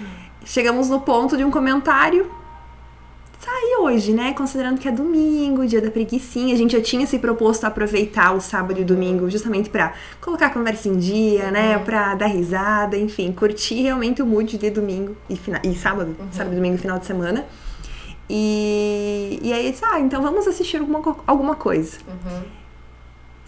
Chegamos 0.45 0.89
no 0.89 1.01
ponto 1.01 1.37
de 1.37 1.45
um 1.45 1.51
comentário. 1.51 2.31
Sair 3.41 3.77
hoje, 3.81 4.13
né? 4.13 4.33
Considerando 4.35 4.79
que 4.79 4.87
é 4.87 4.93
domingo, 4.93 5.67
dia 5.67 5.81
da 5.81 5.91
preguicinha. 5.91 6.55
A 6.55 6.57
gente 6.57 6.77
já 6.77 6.81
tinha 6.83 7.05
se 7.07 7.19
proposto 7.19 7.65
a 7.65 7.69
aproveitar 7.69 8.33
o 8.33 8.41
sábado 8.41 8.81
e 8.81 8.85
domingo 8.85 9.29
justamente 9.29 9.69
pra 9.69 9.95
colocar 10.21 10.47
a 10.47 10.51
conversa 10.51 10.89
em 10.89 10.97
dia, 10.97 11.51
né? 11.51 11.77
Pra 11.79 12.15
dar 12.15 12.27
risada, 12.27 12.97
enfim, 12.97 13.33
curtir 13.33 13.83
realmente 13.83 14.23
o 14.23 14.27
mood 14.27 14.57
de 14.57 14.71
domingo 14.71 15.17
e, 15.29 15.37
fina- 15.37 15.61
e 15.65 15.75
sábado. 15.75 16.15
Sábado, 16.31 16.55
domingo 16.55 16.77
e 16.77 16.79
final 16.79 16.99
de 17.01 17.07
semana. 17.07 17.45
E, 18.31 19.41
e 19.43 19.53
aí, 19.53 19.71
disse, 19.73 19.85
ah, 19.85 19.99
então 19.99 20.23
vamos 20.23 20.47
assistir 20.47 20.77
alguma, 20.79 21.17
alguma 21.27 21.57
coisa. 21.57 21.99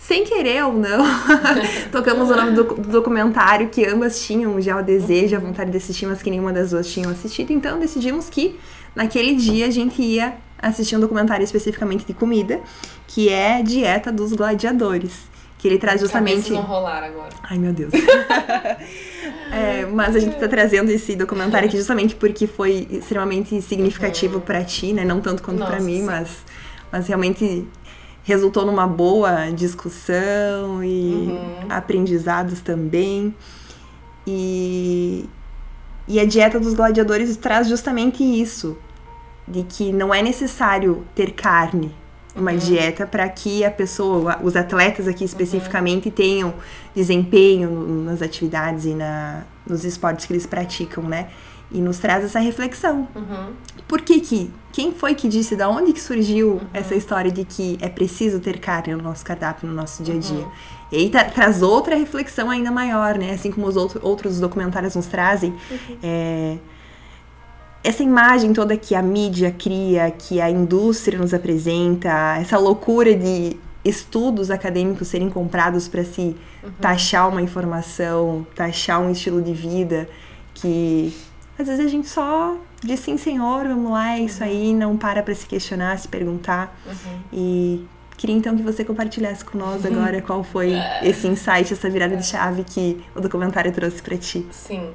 Sem 0.06 0.22
querer 0.22 0.62
ou 0.64 0.74
não, 0.74 1.02
tocamos 1.90 2.28
o 2.28 2.36
nome 2.36 2.50
do, 2.50 2.64
do 2.64 2.88
documentário 2.90 3.70
que 3.70 3.86
ambas 3.86 4.22
tinham 4.22 4.60
já 4.60 4.78
o 4.78 4.82
desejo, 4.82 5.34
a 5.34 5.38
vontade 5.38 5.70
de 5.70 5.78
assistir, 5.78 6.04
mas 6.04 6.22
que 6.22 6.28
nenhuma 6.28 6.52
das 6.52 6.72
duas 6.72 6.86
tinham 6.92 7.10
assistido. 7.10 7.52
Então 7.54 7.78
decidimos 7.78 8.28
que 8.28 8.60
naquele 8.94 9.34
dia 9.34 9.66
a 9.66 9.70
gente 9.70 10.02
ia 10.02 10.34
assistir 10.60 10.94
um 10.94 11.00
documentário 11.00 11.42
especificamente 11.42 12.04
de 12.04 12.12
comida, 12.12 12.60
que 13.06 13.30
é 13.30 13.62
Dieta 13.62 14.12
dos 14.12 14.34
Gladiadores. 14.34 15.32
Que 15.58 15.68
ele 15.68 15.78
traz 15.78 16.02
justamente. 16.02 16.52
Vão 16.52 16.60
rolar 16.60 17.02
agora. 17.02 17.30
Ai, 17.42 17.56
meu 17.58 17.72
Deus. 17.72 17.92
É, 19.50 19.86
mas 19.86 20.16
a 20.16 20.18
gente 20.18 20.36
tá 20.36 20.48
trazendo 20.48 20.90
esse 20.90 21.14
documentário 21.14 21.68
aqui 21.68 21.76
justamente 21.76 22.16
porque 22.16 22.46
foi 22.46 22.88
extremamente 22.90 23.62
significativo 23.62 24.40
pra 24.40 24.64
ti, 24.64 24.92
né? 24.92 25.04
Não 25.04 25.20
tanto 25.20 25.42
quanto 25.44 25.60
Nossa, 25.60 25.78
mim, 25.78 26.02
mas, 26.02 26.38
mas 26.90 27.06
realmente 27.06 27.64
resultou 28.24 28.66
numa 28.66 28.86
boa 28.86 29.50
discussão 29.52 30.82
e 30.82 31.28
Uhum. 31.30 31.66
aprendizados 31.70 32.60
também. 32.60 33.32
E, 34.26 35.28
e 36.08 36.18
a 36.18 36.24
dieta 36.24 36.58
dos 36.58 36.74
gladiadores 36.74 37.36
traz 37.36 37.68
justamente 37.68 38.22
isso, 38.24 38.76
de 39.46 39.62
que 39.62 39.92
não 39.92 40.12
é 40.14 40.22
necessário 40.22 41.04
ter 41.14 41.32
carne, 41.32 41.94
uma 42.34 42.50
Uhum. 42.52 42.56
dieta 42.58 43.06
para 43.06 43.28
que 43.28 43.64
a 43.64 43.70
pessoa, 43.70 44.38
os 44.42 44.56
atletas 44.56 45.06
aqui 45.06 45.22
especificamente, 45.24 46.10
tenham 46.10 46.54
desempenho 46.94 47.70
nas 48.04 48.22
atividades 48.22 48.86
e 48.86 48.94
na, 48.94 49.42
nos 49.66 49.84
esportes 49.84 50.26
que 50.26 50.32
eles 50.32 50.46
praticam, 50.46 51.04
né? 51.04 51.28
E 51.70 51.78
nos 51.80 51.98
traz 51.98 52.24
essa 52.24 52.38
reflexão. 52.40 53.06
Uhum. 53.14 53.52
Por 53.86 54.00
que 54.00 54.20
que, 54.20 54.50
quem 54.72 54.92
foi 54.92 55.14
que 55.14 55.28
disse, 55.28 55.54
da 55.56 55.68
onde 55.68 55.92
que 55.92 56.00
surgiu 56.00 56.52
Uhum. 56.54 56.60
essa 56.72 56.94
história 56.94 57.30
de 57.30 57.44
que 57.44 57.78
é 57.80 57.88
preciso 57.88 58.40
ter 58.40 58.58
carne 58.58 58.94
no 58.94 59.02
nosso 59.02 59.24
cardápio, 59.24 59.68
no 59.68 59.74
nosso 59.74 60.02
dia 60.02 60.14
a 60.14 60.18
dia? 60.18 60.36
Uhum. 60.44 60.50
E 60.92 60.96
aí 60.96 61.10
tra- 61.10 61.24
traz 61.24 61.60
outra 61.62 61.94
reflexão 61.96 62.50
ainda 62.50 62.70
maior, 62.70 63.18
né? 63.18 63.32
Assim 63.32 63.50
como 63.52 63.66
os 63.66 63.76
outro, 63.76 64.00
outros 64.02 64.40
documentários 64.40 64.94
nos 64.96 65.06
trazem. 65.06 65.50
Uhum. 65.70 65.96
É, 66.02 66.56
essa 67.82 68.02
imagem 68.02 68.52
toda 68.54 68.76
que 68.76 68.94
a 68.94 69.02
mídia 69.02 69.50
cria, 69.56 70.10
que 70.10 70.40
a 70.40 70.50
indústria 70.50 71.18
nos 71.18 71.34
apresenta, 71.34 72.38
essa 72.40 72.58
loucura 72.58 73.14
de 73.14 73.56
estudos 73.84 74.50
acadêmicos 74.50 75.08
serem 75.08 75.28
comprados 75.28 75.86
para 75.86 76.02
se 76.04 76.34
taxar 76.80 77.28
uma 77.28 77.42
informação, 77.42 78.46
taxar 78.54 78.98
um 79.02 79.10
estilo 79.10 79.42
de 79.42 79.52
vida, 79.52 80.08
que 80.54 81.12
às 81.58 81.66
vezes 81.66 81.84
a 81.84 81.88
gente 81.88 82.08
só 82.08 82.56
diz 82.82 83.00
sim, 83.00 83.16
senhor, 83.16 83.66
vamos 83.66 83.90
lá, 83.90 84.16
é 84.16 84.20
isso 84.20 84.42
aí, 84.42 84.74
não 84.74 84.96
para 84.96 85.22
para 85.22 85.34
se 85.34 85.46
questionar, 85.46 85.98
se 85.98 86.08
perguntar. 86.08 86.76
E 87.32 87.84
queria 88.16 88.36
então 88.36 88.56
que 88.56 88.62
você 88.62 88.84
compartilhasse 88.84 89.44
com 89.44 89.58
nós 89.58 89.84
agora 89.84 90.20
qual 90.20 90.42
foi 90.42 90.72
esse 91.02 91.26
insight, 91.26 91.72
essa 91.72 91.88
virada 91.88 92.16
de 92.16 92.26
chave 92.26 92.64
que 92.64 93.02
o 93.14 93.20
documentário 93.20 93.72
trouxe 93.72 94.02
para 94.02 94.16
ti. 94.16 94.46
Sim. 94.50 94.92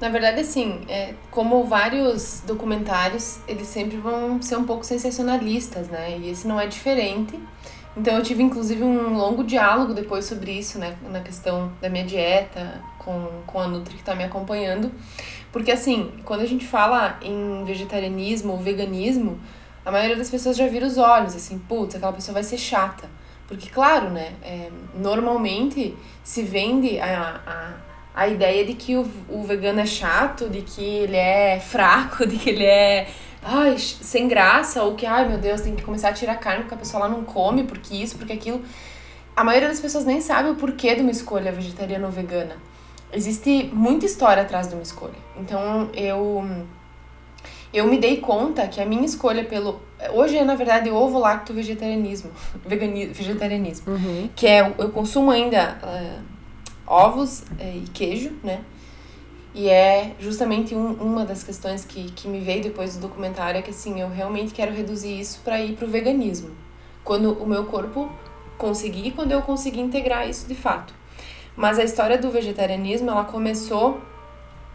Na 0.00 0.10
verdade, 0.10 0.40
assim, 0.40 0.80
é, 0.88 1.14
como 1.30 1.64
vários 1.64 2.42
documentários, 2.46 3.38
eles 3.48 3.66
sempre 3.66 3.96
vão 3.96 4.42
ser 4.42 4.56
um 4.56 4.64
pouco 4.64 4.84
sensacionalistas, 4.84 5.88
né? 5.88 6.18
E 6.18 6.30
esse 6.30 6.46
não 6.46 6.60
é 6.60 6.66
diferente. 6.66 7.38
Então 7.96 8.14
eu 8.14 8.22
tive 8.22 8.42
inclusive 8.42 8.82
um 8.84 9.16
longo 9.16 9.42
diálogo 9.42 9.94
depois 9.94 10.26
sobre 10.26 10.52
isso, 10.52 10.78
né? 10.78 10.96
Na 11.10 11.20
questão 11.20 11.72
da 11.80 11.88
minha 11.88 12.04
dieta, 12.04 12.82
com, 12.98 13.26
com 13.46 13.58
a 13.58 13.66
Nutri 13.66 13.96
que 13.96 14.02
tá 14.02 14.14
me 14.14 14.22
acompanhando. 14.22 14.92
Porque 15.56 15.72
assim, 15.72 16.12
quando 16.22 16.42
a 16.42 16.46
gente 16.46 16.66
fala 16.66 17.18
em 17.22 17.64
vegetarianismo 17.64 18.52
ou 18.52 18.58
veganismo, 18.58 19.40
a 19.82 19.90
maioria 19.90 20.14
das 20.14 20.28
pessoas 20.28 20.54
já 20.54 20.66
vira 20.66 20.84
os 20.84 20.98
olhos, 20.98 21.34
assim, 21.34 21.58
putz, 21.58 21.94
aquela 21.94 22.12
pessoa 22.12 22.34
vai 22.34 22.42
ser 22.42 22.58
chata. 22.58 23.08
Porque, 23.48 23.70
claro, 23.70 24.10
né, 24.10 24.34
é, 24.42 24.68
normalmente 24.94 25.96
se 26.22 26.42
vende 26.42 27.00
a, 27.00 27.40
a, 27.46 27.72
a 28.14 28.28
ideia 28.28 28.66
de 28.66 28.74
que 28.74 28.96
o, 28.96 29.10
o 29.30 29.44
vegano 29.44 29.80
é 29.80 29.86
chato, 29.86 30.50
de 30.50 30.60
que 30.60 30.84
ele 30.84 31.16
é 31.16 31.58
fraco, 31.58 32.26
de 32.28 32.36
que 32.36 32.50
ele 32.50 32.66
é 32.66 33.08
ai, 33.42 33.78
sem 33.78 34.28
graça, 34.28 34.82
ou 34.82 34.94
que, 34.94 35.06
ai 35.06 35.26
meu 35.26 35.38
Deus, 35.38 35.62
tem 35.62 35.74
que 35.74 35.82
começar 35.82 36.10
a 36.10 36.12
tirar 36.12 36.34
carne 36.34 36.64
porque 36.64 36.74
a 36.74 36.78
pessoa 36.78 37.04
lá 37.04 37.08
não 37.08 37.24
come, 37.24 37.64
porque 37.64 37.94
isso, 37.94 38.18
porque 38.18 38.34
aquilo. 38.34 38.62
A 39.34 39.42
maioria 39.42 39.68
das 39.68 39.80
pessoas 39.80 40.04
nem 40.04 40.20
sabe 40.20 40.50
o 40.50 40.54
porquê 40.54 40.94
de 40.94 41.00
uma 41.00 41.10
escolha 41.10 41.50
vegetariana 41.50 42.04
ou 42.04 42.12
vegana. 42.12 42.56
Existe 43.16 43.70
muita 43.72 44.04
história 44.04 44.42
atrás 44.42 44.68
de 44.68 44.74
uma 44.74 44.82
escolha. 44.82 45.14
Então 45.38 45.88
eu 45.94 46.44
eu 47.72 47.86
me 47.86 47.98
dei 47.98 48.18
conta 48.18 48.68
que 48.68 48.80
a 48.80 48.84
minha 48.84 49.04
escolha 49.04 49.42
pelo 49.42 49.80
hoje 50.12 50.36
é 50.36 50.44
na 50.44 50.54
verdade 50.54 50.90
ovo 50.90 51.18
lacto 51.18 51.54
vegetarianismo, 51.54 52.30
veganismo, 52.64 53.14
vegetarianismo, 53.14 53.86
que 54.36 54.46
é 54.46 54.74
eu 54.78 54.90
consumo 54.90 55.30
ainda 55.30 55.78
eh, 55.82 56.18
ovos 56.86 57.44
eh, 57.58 57.78
e 57.84 57.88
queijo, 57.88 58.32
né? 58.44 58.60
E 59.54 59.70
é 59.70 60.14
justamente 60.20 60.74
um, 60.74 60.92
uma 60.92 61.24
das 61.24 61.42
questões 61.42 61.82
que, 61.82 62.10
que 62.12 62.28
me 62.28 62.40
veio 62.40 62.62
depois 62.62 62.96
do 62.96 63.08
documentário 63.08 63.58
é 63.58 63.62
que 63.62 63.70
assim, 63.70 63.98
eu 63.98 64.10
realmente 64.10 64.52
quero 64.52 64.74
reduzir 64.74 65.18
isso 65.18 65.40
para 65.42 65.58
ir 65.62 65.74
pro 65.74 65.88
veganismo. 65.88 66.50
Quando 67.02 67.32
o 67.32 67.46
meu 67.46 67.64
corpo 67.64 68.10
conseguir, 68.58 69.12
quando 69.12 69.32
eu 69.32 69.40
conseguir 69.40 69.80
integrar 69.80 70.28
isso 70.28 70.46
de 70.46 70.54
fato. 70.54 70.92
Mas 71.56 71.78
a 71.78 71.84
história 71.84 72.18
do 72.18 72.30
vegetarianismo, 72.30 73.10
ela 73.10 73.24
começou 73.24 74.00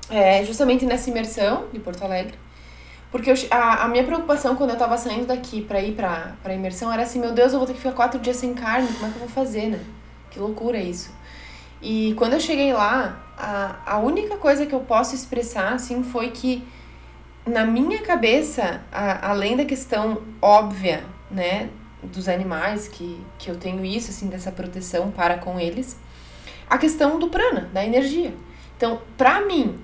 é, 0.10 0.44
justamente 0.44 0.86
nessa 0.86 1.10
imersão 1.10 1.68
de 1.72 1.80
Porto 1.80 2.04
Alegre. 2.04 2.34
Porque 3.12 3.30
eu, 3.30 3.36
a, 3.52 3.84
a 3.84 3.88
minha 3.88 4.04
preocupação 4.04 4.56
quando 4.56 4.72
eu 4.72 4.78
tava 4.78 4.98
saindo 4.98 5.28
daqui 5.28 5.62
pra 5.62 5.82
ir 5.82 5.94
pra, 5.94 6.34
pra 6.42 6.54
imersão 6.54 6.92
era 6.92 7.04
assim, 7.04 7.20
meu 7.20 7.34
Deus, 7.34 7.52
eu 7.52 7.60
vou 7.60 7.68
ter 7.68 7.74
que 7.74 7.80
ficar 7.80 7.94
quatro 7.94 8.20
dias 8.20 8.38
sem 8.38 8.54
carne, 8.54 8.88
como 8.94 9.06
é 9.06 9.10
que 9.10 9.16
eu 9.16 9.20
vou 9.20 9.30
fazer, 9.30 9.68
né? 9.68 9.80
Que 10.30 10.40
loucura 10.40 10.78
isso. 10.78 11.12
E 11.82 12.14
quando 12.18 12.34
eu 12.34 12.40
cheguei 12.40 12.72
lá, 12.72 13.22
a, 13.38 13.76
a 13.86 13.98
única 14.00 14.38
coisa 14.38 14.66
que 14.66 14.74
eu 14.74 14.80
posso 14.80 15.14
expressar, 15.14 15.74
assim, 15.74 16.04
foi 16.04 16.32
que 16.32 16.66
na 17.46 17.66
minha 17.66 18.02
cabeça, 18.02 18.82
a, 18.92 19.30
além 19.30 19.58
da 19.58 19.66
questão 19.66 20.22
óbvia, 20.42 21.04
né, 21.30 21.70
dos 22.04 22.28
animais, 22.30 22.88
que, 22.88 23.20
que 23.38 23.50
eu 23.50 23.56
tenho 23.58 23.84
isso, 23.84 24.10
assim, 24.10 24.28
dessa 24.28 24.52
proteção 24.52 25.12
para 25.12 25.38
com 25.38 25.60
eles, 25.60 25.98
a 26.72 26.78
questão 26.78 27.20
do 27.20 27.28
prana, 27.28 27.70
da 27.74 27.86
energia. 27.86 28.34
Então, 28.78 29.02
pra 29.18 29.42
mim, 29.42 29.78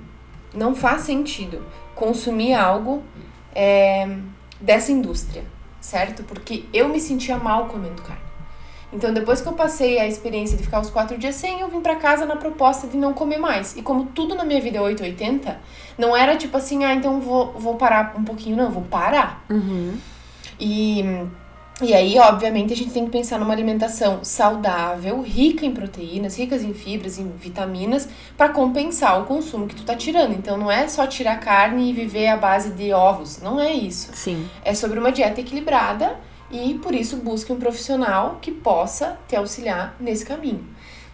não 0.53 0.73
faz 0.73 1.01
sentido 1.01 1.61
consumir 1.93 2.53
algo 2.53 3.03
é, 3.53 4.07
dessa 4.61 4.93
indústria, 4.93 5.43
certo? 5.81 6.23
Porque 6.23 6.63
eu 6.71 6.87
me 6.87 7.01
sentia 7.01 7.37
mal 7.37 7.65
comendo 7.65 8.01
carne. 8.01 8.21
Então, 8.93 9.13
depois 9.13 9.41
que 9.41 9.49
eu 9.49 9.51
passei 9.51 9.99
a 9.99 10.07
experiência 10.07 10.55
de 10.55 10.63
ficar 10.63 10.79
os 10.79 10.89
quatro 10.89 11.17
dias 11.17 11.35
sem, 11.35 11.59
eu 11.59 11.67
vim 11.67 11.81
pra 11.81 11.97
casa 11.97 12.25
na 12.25 12.37
proposta 12.37 12.87
de 12.87 12.95
não 12.95 13.11
comer 13.13 13.37
mais. 13.37 13.75
E 13.75 13.81
como 13.81 14.05
tudo 14.05 14.33
na 14.33 14.45
minha 14.45 14.61
vida 14.61 14.77
é 14.77 14.81
880, 14.81 15.59
não 15.97 16.15
era 16.15 16.37
tipo 16.37 16.55
assim, 16.55 16.85
ah, 16.85 16.95
então 16.95 17.19
vou, 17.19 17.51
vou 17.51 17.75
parar 17.75 18.15
um 18.17 18.23
pouquinho. 18.23 18.55
Não, 18.55 18.71
vou 18.71 18.83
parar. 18.83 19.43
E, 20.57 21.03
e 21.79 21.93
aí, 21.93 22.17
obviamente, 22.17 22.73
a 22.73 22.75
gente 22.75 22.91
tem 22.91 23.05
que 23.05 23.11
pensar 23.11 23.37
numa 23.37 23.53
alimentação 23.53 24.23
saudável, 24.23 25.21
rica 25.21 25.63
em 25.63 25.71
proteínas, 25.71 26.35
ricas 26.35 26.63
em 26.63 26.73
fibras, 26.73 27.19
em 27.19 27.29
vitaminas, 27.29 28.09
para 28.35 28.49
compensar 28.49 29.21
o 29.21 29.25
consumo 29.25 29.67
que 29.67 29.75
tu 29.75 29.83
tá 29.83 29.95
tirando. 29.95 30.33
Então, 30.33 30.57
não 30.57 30.71
é 30.71 30.87
só 30.87 31.05
tirar 31.05 31.39
carne 31.39 31.89
e 31.89 31.93
viver 31.93 32.29
à 32.29 32.37
base 32.37 32.71
de 32.71 32.91
ovos. 32.93 33.39
Não 33.41 33.59
é 33.59 33.71
isso 33.71 34.09
Sim. 34.13 34.49
é 34.65 34.73
sobre 34.73 34.97
uma 34.97 35.11
dieta 35.11 35.39
equilibrada 35.39 36.19
e 36.49 36.75
por 36.75 36.95
isso 36.95 37.17
busque 37.17 37.53
um 37.53 37.59
profissional 37.59 38.39
que 38.41 38.51
possa 38.51 39.19
te 39.27 39.35
auxiliar 39.35 39.95
nesse 39.99 40.25
caminho. 40.25 40.65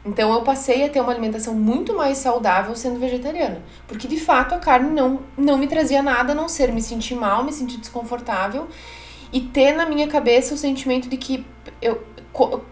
Então 0.06 0.34
eu 0.34 0.42
passei 0.42 0.86
a 0.86 0.90
ter 0.90 1.00
uma 1.00 1.12
alimentação 1.12 1.54
muito 1.54 1.96
mais 1.96 2.18
saudável 2.18 2.76
sendo 2.76 3.00
vegetariana, 3.00 3.62
porque 3.88 4.08
de 4.08 4.20
fato 4.20 4.54
a 4.54 4.60
carne 4.60 4.92
não, 4.92 5.22
não 5.38 5.58
me 5.58 5.66
trazia 5.66 6.02
nada 6.02 6.34
a 6.34 6.36
não 6.36 6.50
ser 6.50 6.74
me 6.74 6.82
sentir 6.82 7.16
mal, 7.16 7.44
me 7.44 7.54
sentir 7.54 7.78
desconfortável 7.78 8.68
e 9.34 9.42
ter 9.42 9.74
na 9.74 9.86
minha 9.86 10.08
cabeça 10.08 10.54
o 10.54 10.58
sentimento 10.58 11.10
de 11.10 11.18
que 11.18 11.46
eu, 11.82 12.02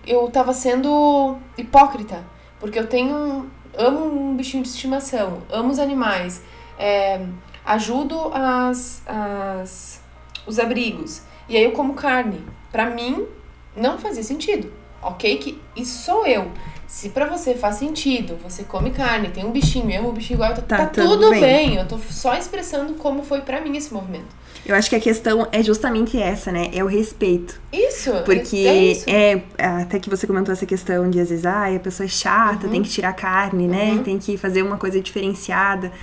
eu 0.05 0.29
tava 0.29 0.53
sendo 0.53 1.37
hipócrita, 1.57 2.23
porque 2.59 2.79
eu 2.79 2.87
tenho 2.87 3.49
amo 3.77 4.05
um 4.05 4.35
bichinho 4.35 4.63
de 4.63 4.69
estimação, 4.69 5.41
amo 5.49 5.71
os 5.71 5.79
animais, 5.79 6.41
é, 6.77 7.25
ajudo 7.65 8.31
as, 8.33 9.01
as, 9.07 10.01
os 10.45 10.59
abrigos, 10.59 11.23
e 11.49 11.57
aí 11.57 11.63
eu 11.63 11.71
como 11.71 11.93
carne. 11.93 12.41
Pra 12.71 12.89
mim, 12.89 13.27
não 13.75 13.97
fazia 13.97 14.23
sentido. 14.23 14.71
Ok? 15.01 15.37
Que 15.37 15.61
isso 15.75 16.05
sou 16.05 16.25
eu. 16.25 16.51
Se 16.91 17.07
pra 17.07 17.25
você 17.25 17.55
faz 17.55 17.77
sentido, 17.77 18.37
você 18.43 18.63
come 18.63 18.91
carne, 18.91 19.29
tem 19.29 19.45
um 19.45 19.51
bichinho, 19.51 19.89
eu 19.89 20.01
amo 20.01 20.09
um 20.09 20.13
bichinho 20.13 20.35
igual, 20.35 20.53
tá, 20.53 20.61
tá, 20.61 20.77
tá 20.77 20.87
tudo, 20.87 21.11
tudo 21.11 21.29
bem. 21.29 21.39
bem. 21.39 21.75
Eu 21.77 21.87
tô 21.87 21.97
só 21.97 22.35
expressando 22.35 22.95
como 22.95 23.23
foi 23.23 23.39
para 23.39 23.61
mim 23.61 23.77
esse 23.77 23.93
movimento. 23.93 24.27
Eu 24.65 24.75
acho 24.75 24.89
que 24.89 24.97
a 24.97 24.99
questão 24.99 25.47
é 25.53 25.63
justamente 25.63 26.21
essa, 26.21 26.51
né? 26.51 26.69
É 26.73 26.83
o 26.83 26.87
respeito. 26.87 27.61
Isso. 27.71 28.11
Porque 28.25 28.57
é, 28.57 28.83
isso. 28.91 29.05
é 29.07 29.41
até 29.57 29.99
que 29.99 30.09
você 30.09 30.27
comentou 30.27 30.51
essa 30.51 30.65
questão 30.65 31.09
de 31.09 31.21
às 31.21 31.29
vezes, 31.29 31.45
ah, 31.45 31.73
a 31.73 31.79
pessoa 31.79 32.05
é 32.05 32.09
chata, 32.09 32.65
uhum. 32.65 32.73
tem 32.73 32.83
que 32.83 32.89
tirar 32.89 33.13
carne, 33.13 33.69
né? 33.69 33.93
Uhum. 33.93 34.03
Tem 34.03 34.19
que 34.19 34.35
fazer 34.35 34.61
uma 34.61 34.77
coisa 34.77 34.99
diferenciada. 34.99 35.93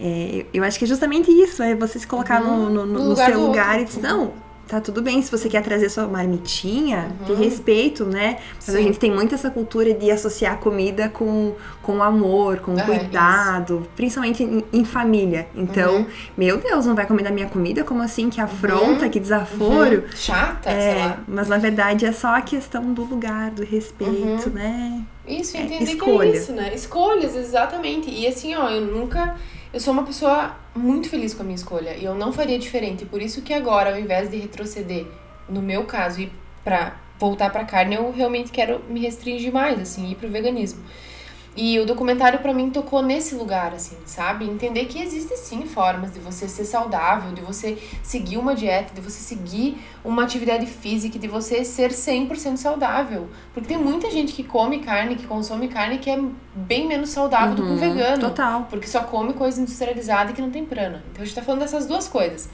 É, 0.00 0.46
eu 0.54 0.62
acho 0.62 0.78
que 0.78 0.84
é 0.84 0.88
justamente 0.88 1.32
isso, 1.32 1.64
é 1.64 1.74
você 1.74 1.98
se 1.98 2.06
colocar 2.06 2.40
uhum. 2.40 2.70
no, 2.70 2.70
no, 2.70 2.86
no, 2.86 2.92
no, 2.92 3.08
lugar 3.08 3.30
seu 3.32 3.40
lugar 3.40 3.80
outro. 3.80 3.82
e 3.82 3.84
dizer, 3.86 4.02
não, 4.02 4.32
tá 4.68 4.80
tudo 4.82 5.00
bem 5.00 5.22
se 5.22 5.30
você 5.30 5.48
quer 5.48 5.62
trazer 5.62 5.88
sua 5.88 6.06
marmitinha, 6.06 7.10
uhum. 7.20 7.34
de 7.34 7.42
respeito, 7.42 8.04
né? 8.04 8.38
Mas 8.54 8.66
Sim. 8.66 8.76
a 8.76 8.82
gente 8.82 8.98
tem 8.98 9.10
muito 9.10 9.34
essa 9.34 9.50
cultura 9.50 9.94
de 9.94 10.10
associar 10.10 10.58
comida 10.58 11.08
com, 11.08 11.54
com 11.82 12.02
amor, 12.02 12.58
com 12.58 12.78
ah, 12.78 12.82
cuidado, 12.82 13.86
é 13.86 13.96
principalmente 13.96 14.42
em, 14.42 14.62
em, 14.70 14.84
família. 14.84 15.48
Então, 15.54 15.96
uhum. 15.96 16.06
meu 16.36 16.58
Deus, 16.58 16.84
não 16.84 16.94
vai 16.94 17.06
comer 17.06 17.22
da 17.22 17.30
minha 17.30 17.48
comida? 17.48 17.82
Como 17.82 18.02
assim? 18.02 18.28
Que 18.28 18.40
afronta, 18.42 19.06
uhum. 19.06 19.10
que 19.10 19.18
desaforo. 19.18 20.00
Uhum. 20.00 20.12
Chata, 20.14 20.70
é, 20.70 20.92
sei 20.92 21.02
lá. 21.02 21.18
Mas 21.26 21.48
na 21.48 21.56
verdade 21.56 22.04
é 22.04 22.12
só 22.12 22.36
a 22.36 22.42
questão 22.42 22.92
do 22.92 23.02
lugar, 23.04 23.50
do 23.50 23.64
respeito, 23.64 24.48
uhum. 24.48 24.54
né? 24.54 25.02
Isso, 25.26 25.56
é, 25.56 25.60
entender 25.60 25.92
escolha. 25.92 26.30
que 26.30 26.36
é 26.36 26.40
isso, 26.40 26.52
né? 26.52 26.74
Escolhas, 26.74 27.34
exatamente. 27.34 28.10
E 28.10 28.26
assim, 28.26 28.54
ó, 28.54 28.68
eu 28.68 28.82
nunca 28.82 29.36
eu 29.78 29.80
sou 29.80 29.92
uma 29.92 30.02
pessoa 30.02 30.56
muito 30.74 31.08
feliz 31.08 31.32
com 31.32 31.42
a 31.42 31.44
minha 31.44 31.54
escolha 31.54 31.96
e 31.96 32.04
eu 32.04 32.12
não 32.12 32.32
faria 32.32 32.58
diferente. 32.58 33.06
Por 33.06 33.22
isso 33.22 33.42
que 33.42 33.54
agora, 33.54 33.90
ao 33.90 34.00
invés 34.00 34.28
de 34.28 34.36
retroceder, 34.36 35.06
no 35.48 35.62
meu 35.62 35.84
caso, 35.84 36.20
e 36.20 36.32
para 36.64 36.96
voltar 37.16 37.50
para 37.50 37.64
carne, 37.64 37.94
eu 37.94 38.10
realmente 38.10 38.50
quero 38.50 38.82
me 38.88 38.98
restringir 38.98 39.52
mais, 39.52 39.80
assim, 39.80 40.10
ir 40.10 40.16
pro 40.16 40.28
veganismo. 40.28 40.82
E 41.60 41.76
o 41.80 41.84
documentário 41.84 42.38
para 42.38 42.54
mim 42.54 42.70
tocou 42.70 43.02
nesse 43.02 43.34
lugar, 43.34 43.74
assim, 43.74 43.96
sabe? 44.06 44.44
Entender 44.44 44.84
que 44.84 45.02
existem 45.02 45.36
sim 45.36 45.66
formas 45.66 46.12
de 46.14 46.20
você 46.20 46.46
ser 46.46 46.64
saudável, 46.64 47.32
de 47.32 47.40
você 47.40 47.76
seguir 48.00 48.36
uma 48.36 48.54
dieta, 48.54 48.94
de 48.94 49.00
você 49.00 49.18
seguir 49.18 49.76
uma 50.04 50.22
atividade 50.22 50.66
física, 50.66 51.18
de 51.18 51.26
você 51.26 51.64
ser 51.64 51.90
100% 51.90 52.58
saudável. 52.58 53.28
Porque 53.52 53.66
tem 53.66 53.76
muita 53.76 54.08
gente 54.08 54.34
que 54.34 54.44
come 54.44 54.78
carne, 54.78 55.16
que 55.16 55.26
consome 55.26 55.66
carne, 55.66 55.98
que 55.98 56.08
é 56.08 56.22
bem 56.54 56.86
menos 56.86 57.10
saudável 57.10 57.48
uhum, 57.48 57.54
do 57.56 57.62
que 57.62 57.68
um 57.68 57.72
uhum, 57.72 57.94
vegano. 57.94 58.20
Total. 58.20 58.68
Porque 58.70 58.86
só 58.86 59.00
come 59.00 59.32
coisa 59.32 59.60
industrializada 59.60 60.30
e 60.30 60.34
que 60.34 60.40
não 60.40 60.52
tem 60.52 60.64
prana. 60.64 61.02
Então 61.10 61.24
a 61.24 61.26
gente 61.26 61.34
tá 61.34 61.42
falando 61.42 61.62
dessas 61.62 61.86
duas 61.86 62.06
coisas. 62.06 62.48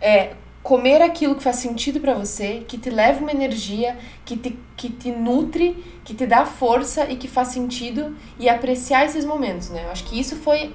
É, 0.00 0.34
comer 0.62 1.00
aquilo 1.00 1.34
que 1.34 1.42
faz 1.42 1.56
sentido 1.56 2.00
para 2.00 2.14
você, 2.14 2.64
que 2.68 2.76
te 2.76 2.90
leva 2.90 3.20
uma 3.20 3.30
energia, 3.30 3.96
que 4.24 4.36
te, 4.36 4.58
que 4.76 4.90
te 4.90 5.10
nutre, 5.10 5.82
que 6.04 6.14
te 6.14 6.26
dá 6.26 6.44
força 6.44 7.10
e 7.10 7.16
que 7.16 7.28
faz 7.28 7.48
sentido 7.48 8.14
e 8.38 8.48
apreciar 8.48 9.04
esses 9.04 9.24
momentos, 9.24 9.70
né? 9.70 9.84
Eu 9.86 9.90
acho 9.90 10.04
que 10.04 10.18
isso 10.18 10.36
foi, 10.36 10.74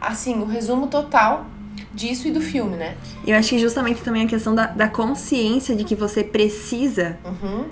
assim, 0.00 0.40
o 0.40 0.44
resumo 0.44 0.88
total 0.88 1.46
disso 1.94 2.26
e 2.28 2.32
do 2.32 2.40
filme, 2.40 2.76
né? 2.76 2.96
Eu 3.26 3.36
acho 3.36 3.50
que 3.50 3.58
justamente 3.58 4.02
também 4.02 4.24
a 4.24 4.26
questão 4.26 4.54
da, 4.54 4.66
da 4.66 4.88
consciência 4.88 5.76
de 5.76 5.84
que 5.84 5.94
você 5.94 6.24
precisa 6.24 7.18
uhum. 7.24 7.66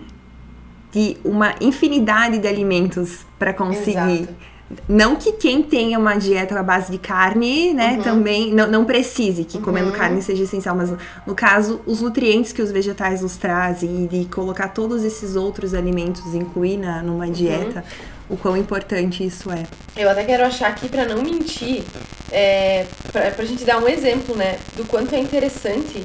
de 0.92 1.16
uma 1.24 1.54
infinidade 1.60 2.38
de 2.38 2.46
alimentos 2.46 3.26
para 3.38 3.52
conseguir. 3.52 4.22
Exato 4.22 4.47
não 4.88 5.16
que 5.16 5.32
quem 5.32 5.62
tenha 5.62 5.98
uma 5.98 6.16
dieta 6.16 6.58
à 6.58 6.62
base 6.62 6.92
de 6.92 6.98
carne, 6.98 7.72
né, 7.72 7.94
uhum. 7.96 8.02
também 8.02 8.52
não, 8.52 8.66
não 8.66 8.84
precise 8.84 9.44
que 9.44 9.58
comendo 9.58 9.88
uhum. 9.88 9.96
carne 9.96 10.20
seja 10.20 10.42
essencial, 10.42 10.76
mas 10.76 10.92
no 11.26 11.34
caso, 11.34 11.80
os 11.86 12.02
nutrientes 12.02 12.52
que 12.52 12.60
os 12.60 12.70
vegetais 12.70 13.22
nos 13.22 13.36
trazem 13.36 14.04
e 14.04 14.08
de 14.08 14.24
colocar 14.26 14.68
todos 14.68 15.04
esses 15.04 15.36
outros 15.36 15.72
alimentos, 15.72 16.34
incluir 16.34 16.76
na, 16.76 17.02
numa 17.02 17.24
uhum. 17.26 17.32
dieta, 17.32 17.82
o 18.28 18.36
quão 18.36 18.56
importante 18.56 19.24
isso 19.24 19.50
é. 19.50 19.64
Eu 19.96 20.10
até 20.10 20.22
quero 20.24 20.44
achar 20.44 20.68
aqui, 20.68 20.88
para 20.88 21.06
não 21.06 21.22
mentir, 21.22 21.82
é, 22.30 22.86
pra, 23.10 23.30
pra 23.30 23.44
gente 23.46 23.64
dar 23.64 23.78
um 23.78 23.88
exemplo, 23.88 24.36
né, 24.36 24.58
do 24.76 24.84
quanto 24.84 25.14
é 25.14 25.18
interessante. 25.18 26.02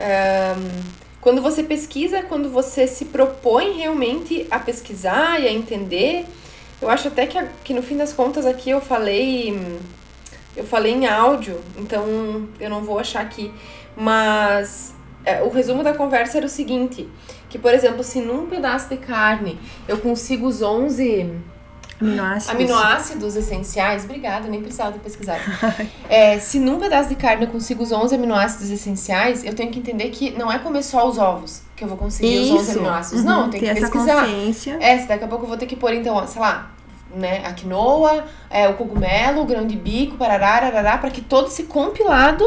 Um, 0.00 1.02
quando 1.20 1.42
você 1.42 1.62
pesquisa, 1.62 2.22
quando 2.22 2.50
você 2.50 2.86
se 2.86 3.04
propõe 3.04 3.76
realmente 3.76 4.46
a 4.50 4.58
pesquisar 4.58 5.40
e 5.40 5.46
a 5.46 5.52
entender 5.52 6.24
eu 6.82 6.90
acho 6.90 7.08
até 7.08 7.26
que, 7.26 7.42
que 7.64 7.72
no 7.72 7.82
fim 7.82 7.96
das 7.96 8.12
contas 8.12 8.44
aqui 8.44 8.70
eu 8.70 8.80
falei. 8.80 9.80
Eu 10.54 10.64
falei 10.64 10.92
em 10.92 11.06
áudio, 11.06 11.58
então 11.78 12.46
eu 12.60 12.68
não 12.68 12.82
vou 12.82 12.98
achar 12.98 13.22
aqui. 13.22 13.50
Mas 13.96 14.94
é, 15.24 15.42
o 15.42 15.48
resumo 15.48 15.82
da 15.82 15.94
conversa 15.94 16.38
era 16.38 16.46
o 16.46 16.48
seguinte: 16.48 17.08
que, 17.48 17.58
por 17.58 17.72
exemplo, 17.72 18.02
se 18.02 18.20
num 18.20 18.46
pedaço 18.46 18.88
de 18.88 18.96
carne 18.96 19.58
eu 19.86 19.98
consigo 19.98 20.46
os 20.46 20.60
11 20.60 21.30
aminoácidos, 22.00 22.54
aminoácidos 22.54 23.36
essenciais, 23.36 24.04
obrigada, 24.04 24.48
nem 24.48 24.60
precisava 24.60 24.92
ter 24.92 24.98
pesquisado. 24.98 25.40
é, 26.08 26.38
se 26.38 26.58
num 26.58 26.78
pedaço 26.78 27.08
de 27.08 27.14
carne 27.14 27.44
eu 27.44 27.50
consigo 27.50 27.82
os 27.82 27.92
11 27.92 28.14
aminoácidos 28.14 28.70
essenciais, 28.70 29.44
eu 29.44 29.54
tenho 29.54 29.70
que 29.70 29.78
entender 29.78 30.10
que 30.10 30.30
não 30.32 30.50
é 30.50 30.58
comer 30.58 30.82
só 30.82 31.08
os 31.08 31.16
ovos 31.18 31.62
que 31.76 31.84
eu 31.84 31.88
vou 31.88 31.96
conseguir 31.96 32.42
Isso. 32.42 32.54
os 32.54 32.60
11 32.62 32.72
aminoácidos. 32.72 33.24
Uhum, 33.24 33.30
não, 33.30 33.50
tem 33.50 33.60
que 33.60 33.74
pesquisar. 33.74 34.26
Consciência. 34.26 34.78
É, 34.80 34.98
se 34.98 35.06
daqui 35.06 35.24
a 35.24 35.28
pouco 35.28 35.44
eu 35.44 35.48
vou 35.48 35.56
ter 35.56 35.66
que 35.66 35.76
pôr, 35.76 35.94
então, 35.94 36.26
sei 36.26 36.40
lá, 36.40 36.71
né, 37.14 37.42
a 37.44 37.52
quinoa, 37.52 38.24
é, 38.50 38.68
o 38.68 38.74
cogumelo, 38.74 39.42
o 39.42 39.44
grão 39.44 39.66
de 39.66 39.76
bico, 39.76 40.16
parará, 40.16 40.66
arará, 40.66 40.98
para 40.98 41.10
que 41.10 41.20
todo 41.20 41.48
esse 41.48 41.64
compilado 41.64 42.44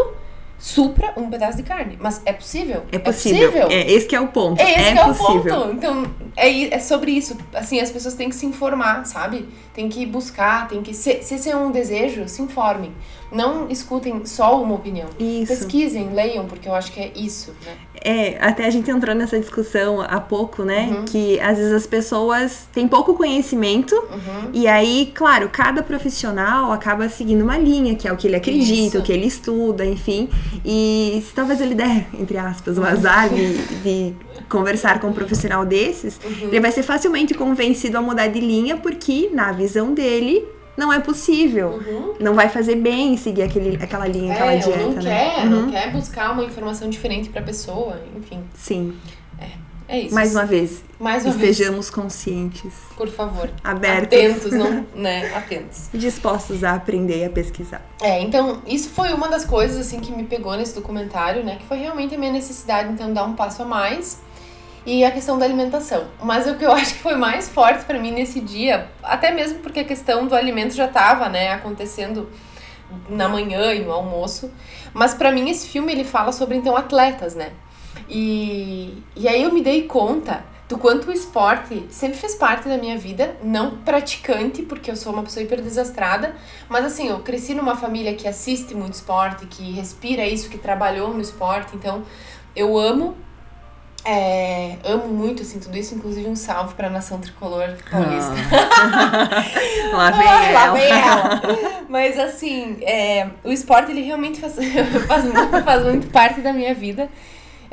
supra 0.57 1.13
um 1.17 1.29
pedaço 1.29 1.57
de 1.57 1.63
carne. 1.63 1.97
Mas 1.99 2.21
é 2.25 2.33
possível? 2.33 2.83
É 2.91 2.97
possível. 2.97 3.49
É, 3.49 3.51
possível. 3.51 3.67
é 3.69 3.91
esse 3.91 4.15
é 4.15 4.21
o 4.21 4.27
ponto. 4.27 4.61
É 4.61 4.71
esse 4.71 4.89
é, 4.89 4.97
é 4.97 5.05
possível. 5.05 5.55
o 5.55 5.59
ponto. 5.61 5.73
Então, 5.73 6.05
é, 6.35 6.75
é 6.75 6.79
sobre 6.79 7.11
isso. 7.11 7.37
Assim, 7.53 7.79
as 7.79 7.91
pessoas 7.91 8.15
têm 8.15 8.29
que 8.29 8.35
se 8.35 8.45
informar, 8.45 9.05
sabe? 9.05 9.47
Tem 9.75 9.89
que 9.89 10.05
buscar, 10.05 10.69
tem 10.69 10.81
que... 10.81 10.93
Se, 10.93 11.21
se 11.21 11.35
esse 11.35 11.49
é 11.49 11.55
um 11.55 11.69
desejo, 11.69 12.29
se 12.29 12.41
informem. 12.41 12.93
Não 13.29 13.69
escutem 13.69 14.25
só 14.25 14.61
uma 14.61 14.75
opinião. 14.75 15.09
Isso. 15.19 15.47
Pesquisem, 15.47 16.13
leiam, 16.13 16.45
porque 16.45 16.69
eu 16.69 16.73
acho 16.73 16.91
que 16.93 16.99
é 17.01 17.11
isso, 17.13 17.53
né? 17.65 17.73
É, 18.01 18.37
até 18.39 18.65
a 18.65 18.69
gente 18.69 18.89
entrou 18.89 19.15
nessa 19.15 19.39
discussão 19.39 19.99
há 19.99 20.19
pouco, 20.21 20.63
né? 20.63 20.89
Uhum. 20.91 21.05
Que 21.05 21.39
às 21.39 21.57
vezes 21.57 21.73
as 21.73 21.87
pessoas 21.87 22.67
têm 22.71 22.87
pouco 22.87 23.15
conhecimento 23.15 23.95
uhum. 23.95 24.51
e 24.53 24.67
aí, 24.67 25.11
claro, 25.13 25.49
cada 25.49 25.81
profissional 25.81 26.71
acaba 26.71 27.09
seguindo 27.09 27.41
uma 27.41 27.57
linha, 27.57 27.95
que 27.95 28.07
é 28.07 28.13
o 28.13 28.15
que 28.15 28.27
ele 28.27 28.35
acredita, 28.35 28.97
Isso. 28.97 28.99
o 28.99 29.01
que 29.01 29.11
ele 29.11 29.25
estuda, 29.25 29.85
enfim. 29.85 30.29
E 30.63 31.23
se 31.27 31.33
talvez 31.33 31.59
ele 31.59 31.73
der, 31.75 32.07
entre 32.13 32.37
aspas, 32.37 32.77
o 32.77 32.83
azar 32.83 33.27
de, 33.29 33.57
de 33.81 34.15
conversar 34.49 34.99
com 34.99 35.07
um 35.07 35.13
profissional 35.13 35.65
desses, 35.65 36.19
uhum. 36.23 36.49
ele 36.49 36.59
vai 36.59 36.71
ser 36.71 36.83
facilmente 36.83 37.33
convencido 37.33 37.97
a 37.97 38.01
mudar 38.01 38.27
de 38.27 38.39
linha, 38.39 38.77
porque 38.77 39.29
na 39.33 39.51
visão 39.51 39.93
dele 39.93 40.45
não 40.77 40.91
é 40.91 40.99
possível. 40.99 41.79
Uhum. 41.85 42.13
Não 42.19 42.33
vai 42.33 42.49
fazer 42.49 42.75
bem 42.75 43.15
seguir 43.17 43.43
aquele, 43.43 43.81
aquela 43.81 44.07
linha, 44.07 44.33
é, 44.33 44.35
aquela 44.35 44.55
dieta, 44.55 44.77
não 44.77 45.01
né? 45.01 45.01
Quer, 45.01 45.43
uhum. 45.43 45.49
Não 45.49 45.71
quer 45.71 45.91
buscar 45.91 46.31
uma 46.31 46.43
informação 46.43 46.89
diferente 46.89 47.29
pra 47.29 47.41
pessoa, 47.41 48.01
enfim. 48.15 48.43
Sim. 48.53 48.95
É, 49.39 49.49
é 49.87 49.99
isso. 49.99 50.15
Mais 50.15 50.33
uma 50.33 50.45
vez. 50.45 50.83
Mais 50.99 51.23
uma 51.25 51.35
estejamos 51.35 51.87
vez. 51.87 51.89
conscientes. 51.89 52.73
Por 52.97 53.07
favor. 53.07 53.49
Abertos. 53.63 54.17
Atentos, 54.17 54.51
não, 54.51 54.85
né? 54.95 55.33
Atentos. 55.35 55.89
Dispostos 55.93 56.63
a 56.63 56.73
aprender 56.73 57.19
e 57.19 57.25
a 57.25 57.29
pesquisar. 57.29 57.81
É, 58.01 58.21
então, 58.21 58.61
isso 58.65 58.89
foi 58.89 59.13
uma 59.13 59.27
das 59.27 59.45
coisas, 59.45 59.77
assim, 59.77 59.99
que 59.99 60.11
me 60.11 60.23
pegou 60.23 60.55
nesse 60.55 60.73
documentário, 60.73 61.43
né? 61.43 61.57
Que 61.57 61.65
foi 61.65 61.77
realmente 61.77 62.15
a 62.15 62.17
minha 62.17 62.31
necessidade, 62.31 62.91
então, 62.91 63.13
dar 63.13 63.25
um 63.25 63.33
passo 63.33 63.61
a 63.61 63.65
mais 63.65 64.19
e 64.85 65.03
a 65.03 65.11
questão 65.11 65.37
da 65.37 65.45
alimentação. 65.45 66.05
Mas 66.21 66.47
o 66.47 66.55
que 66.55 66.65
eu 66.65 66.71
acho 66.73 66.93
que 66.93 66.99
foi 66.99 67.15
mais 67.15 67.49
forte 67.49 67.83
para 67.85 67.99
mim 67.99 68.11
nesse 68.11 68.39
dia, 68.39 68.89
até 69.03 69.31
mesmo 69.31 69.59
porque 69.59 69.81
a 69.81 69.83
questão 69.83 70.27
do 70.27 70.35
alimento 70.35 70.73
já 70.73 70.85
estava, 70.85 71.27
né, 71.27 71.51
acontecendo 71.51 72.29
na 73.09 73.27
manhã 73.27 73.73
e 73.73 73.83
no 73.83 73.91
almoço, 73.91 74.51
mas 74.93 75.13
para 75.13 75.31
mim 75.31 75.49
esse 75.49 75.67
filme 75.67 75.91
ele 75.91 76.03
fala 76.03 76.31
sobre 76.31 76.55
então 76.55 76.77
atletas, 76.77 77.35
né? 77.35 77.51
E, 78.09 79.01
e 79.15 79.27
aí 79.27 79.41
eu 79.43 79.51
me 79.53 79.61
dei 79.61 79.83
conta 79.83 80.43
do 80.67 80.77
quanto 80.79 81.09
o 81.09 81.13
esporte 81.13 81.85
sempre 81.89 82.17
fez 82.17 82.33
parte 82.35 82.67
da 82.67 82.77
minha 82.77 82.97
vida, 82.97 83.35
não 83.43 83.77
praticante, 83.77 84.63
porque 84.63 84.89
eu 84.89 84.95
sou 84.95 85.13
uma 85.13 85.21
pessoa 85.21 85.43
hiper 85.43 85.61
desastrada, 85.61 86.35
mas 86.67 86.83
assim, 86.85 87.07
eu 87.09 87.19
cresci 87.19 87.53
numa 87.53 87.75
família 87.75 88.15
que 88.15 88.27
assiste 88.27 88.73
muito 88.73 88.93
esporte, 88.93 89.45
que 89.45 89.71
respira 89.73 90.25
isso, 90.25 90.49
que 90.49 90.57
trabalhou 90.57 91.13
no 91.13 91.21
esporte, 91.21 91.75
então 91.75 92.03
eu 92.55 92.77
amo 92.77 93.15
É, 94.07 94.75
amo 94.83 95.07
muito, 95.07 95.41
assim, 95.41 95.59
tudo 95.59 95.75
isso, 95.75 95.95
inclusive 95.95 96.27
um 96.29 96.35
salve 96.35 96.75
pra 96.75 96.91
nação 96.91 97.19
tricolor 97.19 97.69
paulista. 97.89 98.33
Lá 99.91 100.11
vem 100.11 100.27
Ah, 100.27 100.51
lá 100.51 100.63
ela. 100.65 100.73
vem 100.73 100.91
ela. 100.91 101.41
Mas 101.89 102.19
assim, 102.19 102.77
é, 102.81 103.29
o 103.43 103.51
esporte 103.51 103.89
ele 103.91 104.01
realmente 104.01 104.39
faz, 104.39 104.55
faz, 105.07 105.23
muito, 105.23 105.63
faz 105.63 105.83
muito 105.85 106.07
parte 106.11 106.41
da 106.41 106.53
minha 106.53 106.75
vida. 106.75 107.09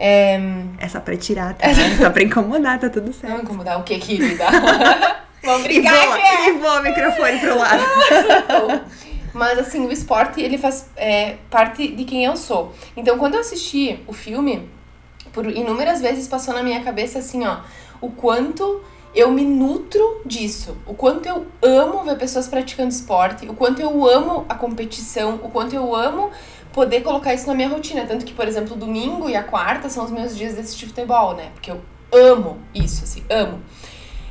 É, 0.04 0.40
É 0.78 0.88
só 0.88 0.98
pra 1.00 1.16
tirar, 1.16 1.54
tá? 1.54 1.68
Só 2.00 2.10
pra 2.10 2.22
incomodar, 2.24 2.78
tá 2.80 2.90
tudo 2.90 3.06
não 3.06 3.12
certo. 3.12 3.42
incomodar 3.42 3.78
o 3.78 3.84
que, 3.84 3.98
querida? 3.98 4.44
Vamos 5.44 5.60
E 5.60 5.64
brincar 5.64 5.94
voa, 6.06 6.16
que 6.16 6.22
é. 6.22 6.48
e 6.48 6.52
voa 6.58 6.80
o 6.80 6.82
microfone 6.82 7.38
pro 7.38 7.58
lado. 7.58 7.82
Mas 9.34 9.58
assim, 9.58 9.86
o 9.86 9.92
esporte 9.92 10.40
ele 10.40 10.58
faz 10.58 10.90
é, 10.96 11.36
parte 11.50 11.88
de 11.88 12.04
quem 12.04 12.24
eu 12.24 12.36
sou. 12.36 12.74
Então, 12.96 13.16
quando 13.18 13.34
eu 13.34 13.40
assisti 13.40 13.98
o 14.06 14.12
filme, 14.12 14.68
por 15.32 15.46
inúmeras 15.46 16.00
vezes 16.00 16.28
passou 16.28 16.52
na 16.52 16.62
minha 16.62 16.82
cabeça 16.82 17.18
assim, 17.20 17.44
ó, 17.46 17.58
o 18.00 18.10
quanto 18.10 18.82
eu 19.14 19.30
me 19.30 19.42
nutro 19.44 20.20
disso, 20.24 20.76
o 20.86 20.94
quanto 20.94 21.26
eu 21.26 21.46
amo 21.62 22.04
ver 22.04 22.16
pessoas 22.16 22.46
praticando 22.48 22.90
esporte, 22.90 23.48
o 23.48 23.54
quanto 23.54 23.80
eu 23.80 24.06
amo 24.06 24.44
a 24.48 24.54
competição, 24.54 25.34
o 25.42 25.48
quanto 25.50 25.74
eu 25.74 25.94
amo 25.94 26.30
poder 26.72 27.02
colocar 27.02 27.34
isso 27.34 27.46
na 27.46 27.54
minha 27.54 27.68
rotina. 27.68 28.04
Tanto 28.06 28.24
que, 28.24 28.32
por 28.32 28.46
exemplo, 28.46 28.76
domingo 28.76 29.28
e 29.28 29.36
a 29.36 29.42
quarta 29.42 29.88
são 29.88 30.04
os 30.04 30.10
meus 30.10 30.36
dias 30.36 30.54
de 30.54 30.60
assistir 30.60 30.86
futebol, 30.86 31.34
né? 31.34 31.50
Porque 31.54 31.70
eu 31.70 31.80
amo 32.12 32.58
isso, 32.74 33.04
assim, 33.04 33.22
amo. 33.30 33.60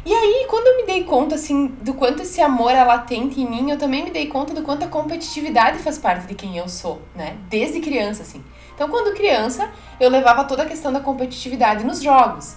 E 0.04 0.14
aí, 0.14 0.48
quando 0.50 0.66
eu 0.66 0.78
me 0.78 0.86
dei 0.86 1.04
conta, 1.04 1.36
assim, 1.36 1.68
do 1.68 1.94
quanto 1.94 2.24
esse 2.24 2.42
amor 2.42 2.72
é 2.72 2.84
latente 2.84 3.40
em 3.40 3.48
mim, 3.48 3.70
eu 3.70 3.78
também 3.78 4.04
me 4.04 4.10
dei 4.10 4.26
conta 4.26 4.52
do 4.52 4.64
quanto 4.64 4.84
a 4.84 4.88
competitividade 4.88 5.78
faz 5.78 6.00
parte 6.00 6.26
de 6.26 6.34
quem 6.34 6.58
eu 6.58 6.68
sou, 6.68 7.02
né? 7.16 7.38
Desde 7.50 7.80
criança, 7.80 8.24
assim. 8.24 8.44
Então, 8.74 8.90
quando 8.90 9.16
criança, 9.16 9.70
eu 10.00 10.10
levava 10.10 10.44
toda 10.46 10.64
a 10.64 10.66
questão 10.66 10.92
da 10.92 11.00
competitividade 11.00 11.86
nos 11.86 12.02
jogos. 12.02 12.56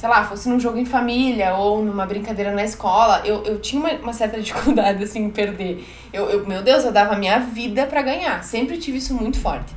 Sei 0.00 0.08
lá, 0.08 0.24
fosse 0.24 0.48
num 0.48 0.58
jogo 0.58 0.78
em 0.78 0.86
família 0.86 1.54
ou 1.56 1.84
numa 1.84 2.06
brincadeira 2.06 2.52
na 2.52 2.64
escola, 2.64 3.20
eu, 3.22 3.44
eu 3.44 3.60
tinha 3.60 3.78
uma, 3.82 3.92
uma 3.96 4.12
certa 4.14 4.40
dificuldade, 4.40 5.04
assim, 5.04 5.24
em 5.24 5.28
perder. 5.30 5.86
Eu, 6.10 6.24
eu, 6.30 6.46
meu 6.46 6.62
Deus, 6.62 6.84
eu 6.86 6.90
dava 6.90 7.12
a 7.12 7.18
minha 7.18 7.38
vida 7.40 7.84
pra 7.84 8.00
ganhar. 8.00 8.42
Sempre 8.42 8.78
tive 8.78 8.96
isso 8.96 9.12
muito 9.12 9.38
forte. 9.38 9.74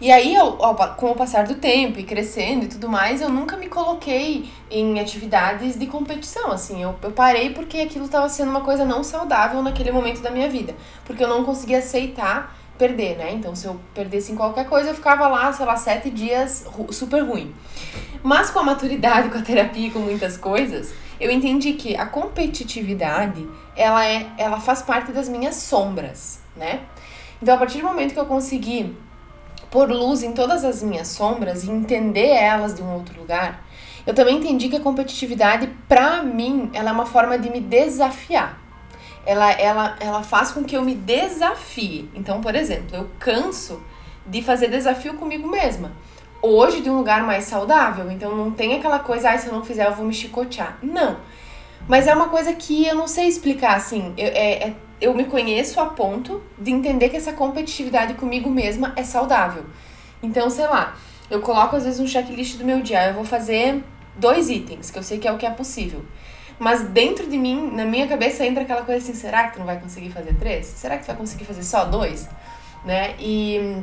E 0.00 0.10
aí, 0.10 0.34
ao- 0.34 0.64
ao 0.64 0.74
com 0.96 1.10
o 1.10 1.14
passar 1.14 1.44
do 1.46 1.56
tempo 1.56 2.00
e 2.00 2.04
crescendo 2.04 2.64
e 2.64 2.68
tudo 2.68 2.88
mais, 2.88 3.20
eu 3.20 3.28
nunca 3.28 3.54
me 3.54 3.68
coloquei 3.68 4.48
em 4.70 4.98
atividades 4.98 5.78
de 5.78 5.86
competição, 5.86 6.50
assim. 6.50 6.82
Eu, 6.82 6.94
eu 7.02 7.10
parei 7.10 7.50
porque 7.50 7.80
aquilo 7.80 8.06
estava 8.06 8.30
sendo 8.30 8.50
uma 8.50 8.62
coisa 8.62 8.82
não 8.86 9.04
saudável 9.04 9.62
naquele 9.62 9.92
momento 9.92 10.22
da 10.22 10.30
minha 10.30 10.48
vida. 10.48 10.74
Porque 11.04 11.22
eu 11.22 11.28
não 11.28 11.44
conseguia 11.44 11.80
aceitar 11.80 12.56
perder, 12.82 13.16
né? 13.16 13.32
Então, 13.32 13.54
se 13.54 13.64
eu 13.64 13.80
perdesse 13.94 14.32
em 14.32 14.34
qualquer 14.34 14.68
coisa, 14.68 14.90
eu 14.90 14.94
ficava 14.94 15.28
lá, 15.28 15.52
sei 15.52 15.64
lá, 15.64 15.76
sete 15.76 16.10
dias 16.10 16.66
super 16.90 17.22
ruim. 17.22 17.54
Mas 18.24 18.50
com 18.50 18.58
a 18.58 18.64
maturidade, 18.64 19.28
com 19.30 19.38
a 19.38 19.42
terapia 19.42 19.88
com 19.92 20.00
muitas 20.00 20.36
coisas, 20.36 20.92
eu 21.20 21.30
entendi 21.30 21.74
que 21.74 21.94
a 21.94 22.06
competitividade, 22.06 23.48
ela, 23.76 24.04
é, 24.04 24.26
ela 24.36 24.58
faz 24.58 24.82
parte 24.82 25.12
das 25.12 25.28
minhas 25.28 25.54
sombras, 25.54 26.40
né? 26.56 26.80
Então, 27.40 27.54
a 27.54 27.58
partir 27.58 27.78
do 27.78 27.84
momento 27.84 28.14
que 28.14 28.20
eu 28.20 28.26
consegui 28.26 28.96
pôr 29.70 29.88
luz 29.88 30.24
em 30.24 30.32
todas 30.32 30.64
as 30.64 30.82
minhas 30.82 31.06
sombras 31.06 31.62
e 31.62 31.70
entender 31.70 32.28
elas 32.28 32.74
de 32.74 32.82
um 32.82 32.92
outro 32.94 33.18
lugar, 33.20 33.64
eu 34.04 34.12
também 34.12 34.38
entendi 34.38 34.68
que 34.68 34.76
a 34.76 34.80
competitividade, 34.80 35.68
pra 35.88 36.20
mim, 36.20 36.68
ela 36.74 36.90
é 36.90 36.92
uma 36.92 37.06
forma 37.06 37.38
de 37.38 37.48
me 37.48 37.60
desafiar. 37.60 38.61
Ela, 39.24 39.52
ela, 39.52 39.96
ela 40.00 40.22
faz 40.22 40.50
com 40.50 40.64
que 40.64 40.76
eu 40.76 40.82
me 40.82 40.94
desafie. 40.94 42.10
Então, 42.14 42.40
por 42.40 42.54
exemplo, 42.54 42.96
eu 42.96 43.08
canso 43.18 43.80
de 44.26 44.42
fazer 44.42 44.68
desafio 44.68 45.14
comigo 45.14 45.48
mesma. 45.48 45.92
Hoje, 46.40 46.80
de 46.80 46.90
um 46.90 46.96
lugar 46.96 47.22
mais 47.24 47.44
saudável. 47.44 48.10
Então, 48.10 48.36
não 48.36 48.50
tem 48.50 48.74
aquela 48.74 48.98
coisa, 48.98 49.30
ai, 49.30 49.38
se 49.38 49.46
eu 49.46 49.52
não 49.52 49.64
fizer, 49.64 49.86
eu 49.86 49.94
vou 49.94 50.04
me 50.04 50.12
chicotear. 50.12 50.76
Não. 50.82 51.18
Mas 51.88 52.06
é 52.06 52.14
uma 52.14 52.28
coisa 52.28 52.52
que 52.52 52.86
eu 52.86 52.94
não 52.94 53.06
sei 53.08 53.26
explicar, 53.28 53.76
assim. 53.76 54.12
Eu, 54.16 54.28
é, 54.28 54.68
é- 54.68 54.74
eu 55.00 55.14
me 55.14 55.24
conheço 55.24 55.80
a 55.80 55.86
ponto 55.86 56.40
de 56.58 56.70
entender 56.70 57.08
que 57.08 57.16
essa 57.16 57.32
competitividade 57.32 58.14
comigo 58.14 58.48
mesma 58.48 58.92
é 58.96 59.02
saudável. 59.02 59.64
Então, 60.22 60.48
sei 60.48 60.66
lá, 60.66 60.96
eu 61.28 61.40
coloco 61.40 61.74
às 61.74 61.84
vezes 61.84 61.98
um 61.98 62.06
checklist 62.06 62.56
do 62.56 62.64
meu 62.64 62.80
dia. 62.82 63.08
Eu 63.08 63.14
vou 63.14 63.24
fazer 63.24 63.82
dois 64.16 64.48
itens, 64.48 64.90
que 64.90 64.98
eu 64.98 65.02
sei 65.02 65.18
que 65.18 65.26
é 65.26 65.32
o 65.32 65.38
que 65.38 65.46
é 65.46 65.50
possível. 65.50 66.04
Mas 66.62 66.84
dentro 66.84 67.26
de 67.26 67.36
mim, 67.36 67.72
na 67.72 67.84
minha 67.84 68.06
cabeça, 68.06 68.46
entra 68.46 68.62
aquela 68.62 68.82
coisa 68.82 69.02
assim: 69.02 69.14
será 69.14 69.48
que 69.48 69.54
tu 69.54 69.58
não 69.58 69.66
vai 69.66 69.80
conseguir 69.80 70.10
fazer 70.10 70.32
três? 70.34 70.64
Será 70.64 70.96
que 70.96 71.02
tu 71.02 71.08
vai 71.08 71.16
conseguir 71.16 71.44
fazer 71.44 71.64
só 71.64 71.84
dois? 71.84 72.28
Né? 72.84 73.16
E. 73.18 73.82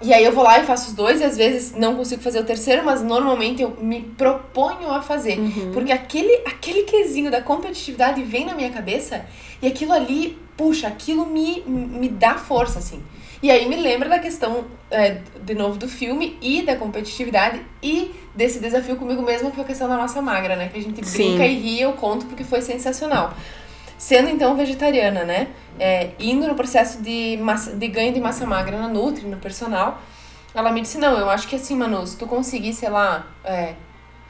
E 0.00 0.14
aí 0.14 0.24
eu 0.24 0.32
vou 0.32 0.44
lá 0.44 0.60
e 0.60 0.64
faço 0.64 0.90
os 0.90 0.94
dois, 0.94 1.20
e 1.20 1.24
às 1.24 1.36
vezes 1.36 1.74
não 1.76 1.96
consigo 1.96 2.22
fazer 2.22 2.38
o 2.38 2.44
terceiro, 2.44 2.84
mas 2.84 3.02
normalmente 3.02 3.62
eu 3.62 3.76
me 3.80 4.00
proponho 4.00 4.92
a 4.92 5.02
fazer. 5.02 5.38
Porque 5.72 5.90
aquele, 5.90 6.42
aquele 6.46 6.84
quesinho 6.84 7.30
da 7.32 7.40
competitividade 7.40 8.22
vem 8.22 8.44
na 8.44 8.54
minha 8.54 8.70
cabeça 8.70 9.24
e 9.60 9.66
aquilo 9.66 9.92
ali, 9.92 10.38
puxa, 10.56 10.86
aquilo 10.88 11.26
me, 11.26 11.62
me 11.66 12.08
dá 12.08 12.34
força, 12.34 12.78
assim. 12.78 13.02
E 13.42 13.50
aí 13.50 13.68
me 13.68 13.76
lembra 13.76 14.08
da 14.08 14.18
questão, 14.18 14.66
é, 14.90 15.18
de 15.42 15.54
novo, 15.54 15.76
do 15.76 15.88
filme 15.88 16.38
e 16.40 16.62
da 16.62 16.76
competitividade 16.76 17.60
e 17.82 18.14
desse 18.34 18.60
desafio 18.60 18.96
comigo 18.96 19.20
mesma, 19.20 19.50
que 19.50 19.56
foi 19.56 19.64
a 19.64 19.66
questão 19.66 19.88
da 19.88 19.96
massa 19.96 20.22
magra, 20.22 20.54
né? 20.54 20.68
Que 20.72 20.78
a 20.78 20.82
gente 20.82 21.04
Sim. 21.04 21.30
brinca 21.30 21.46
e 21.46 21.54
ri, 21.58 21.80
eu 21.80 21.92
conto 21.94 22.26
porque 22.26 22.44
foi 22.44 22.62
sensacional. 22.62 23.34
Sendo 23.98 24.28
então 24.28 24.56
vegetariana, 24.56 25.24
né? 25.24 25.48
É, 25.78 26.10
indo 26.18 26.46
no 26.46 26.54
processo 26.54 27.02
de, 27.02 27.36
massa, 27.40 27.74
de 27.74 27.88
ganho 27.88 28.12
de 28.12 28.20
massa 28.20 28.46
magra 28.46 28.78
na 28.78 28.88
Nutri, 28.88 29.26
no 29.26 29.36
personal, 29.38 30.00
ela 30.54 30.70
me 30.70 30.80
disse, 30.80 30.98
não, 30.98 31.18
eu 31.18 31.28
acho 31.28 31.48
que 31.48 31.56
assim, 31.56 31.76
Manu, 31.76 32.06
se 32.06 32.16
tu 32.16 32.26
conseguir, 32.26 32.72
sei 32.74 32.90
lá, 32.90 33.26
é, 33.44 33.74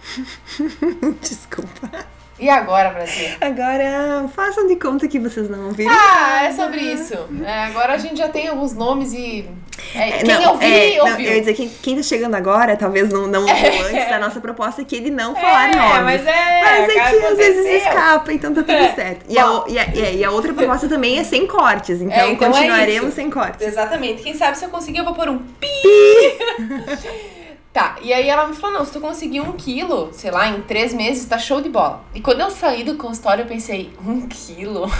Desculpa. 1.21 2.07
E 2.39 2.49
agora, 2.51 2.91
Brasil? 2.91 3.29
Agora, 3.41 4.29
façam 4.35 4.67
de 4.67 4.77
conta 4.77 5.07
que 5.07 5.19
vocês 5.19 5.49
não 5.49 5.67
ouviram. 5.67 5.93
Ah, 5.95 6.45
é 6.45 6.53
sobre 6.53 6.81
isso. 6.81 7.15
É, 7.45 7.65
agora 7.65 7.93
a 7.95 7.99
gente 7.99 8.17
já 8.17 8.29
tem 8.29 8.49
alguns 8.49 8.73
nomes 8.75 9.13
e. 9.13 9.49
é, 9.95 10.11
quem 10.13 10.29
não, 10.29 10.53
ouvir, 10.53 10.65
é, 10.67 10.97
não, 10.99 11.07
ouviu. 11.11 11.27
eu 11.27 11.35
ia 11.35 11.41
dizer, 11.41 11.55
quem, 11.55 11.69
quem 11.83 11.97
tá 11.97 12.03
chegando 12.03 12.35
agora, 12.35 12.77
talvez 12.77 13.11
não, 13.11 13.27
não 13.27 13.43
ouviu 13.43 13.55
antes 13.87 14.09
da 14.09 14.19
nossa 14.19 14.41
proposta, 14.41 14.83
é 14.83 14.85
que 14.85 14.97
ele 14.97 15.11
não 15.11 15.35
falar 15.37 15.71
É, 15.71 15.77
nomes. 15.77 16.03
mas 16.03 16.27
é, 16.27 16.61
Mas 16.63 16.89
é 16.89 16.93
que 16.95 17.25
às 17.27 17.37
vezes 17.37 17.83
escapa, 17.85 18.33
então 18.33 18.53
tá 18.55 18.63
tudo 18.63 18.73
É. 18.75 18.95
certo. 18.95 19.25
E 19.29 19.39
a, 19.39 19.65
e, 19.69 19.79
a, 19.79 19.85
e 20.13 20.25
a- 20.25 20.29
a 20.29 20.33
outra 20.33 20.53
proposta 20.53 20.89
também 20.89 21.19
é 21.19 21.25
sem 21.25 21.47
cortes, 21.47 22.01
então, 22.01 22.17
É, 22.17 22.31
então 22.33 22.49
é 22.49 22.53
continuaremos 22.53 23.15
sem 23.15 23.31
cortes. 23.31 23.67
Exatamente. 23.67 24.23
Quem 24.23 24.35
sabe 24.35 24.59
se 24.59 24.65
eu 24.65 24.69
conseguir, 24.71 24.99
eu 24.99 25.05
vou 25.05 25.15
pôr 25.15 25.29
um 25.29 25.39
pi. 25.39 25.69
tá, 27.73 27.97
e 28.03 28.13
aí 28.13 28.29
ela 28.29 28.47
me 28.47 28.55
falou: 28.55 28.79
não, 28.79 28.85
se 28.85 28.93
tu 28.93 29.01
conseguir 29.01 29.41
um 29.41 29.53
quilo, 29.53 30.11
sei 30.13 30.31
lá, 30.31 30.49
em 30.49 30.63
três 30.63 30.93
meses, 30.93 31.25
tá 31.25 31.39
show 31.39 31.61
de 31.61 31.69
bola. 31.69 32.05
E 32.15 32.21
quando 32.21 32.41
eu 32.41 32.51
saí 32.51 32.85
do 32.85 32.97
consultório, 32.97 33.43
eu 33.43 33.49
pensei: 33.49 33.93
um 34.05 34.27
quilo? 34.29 34.91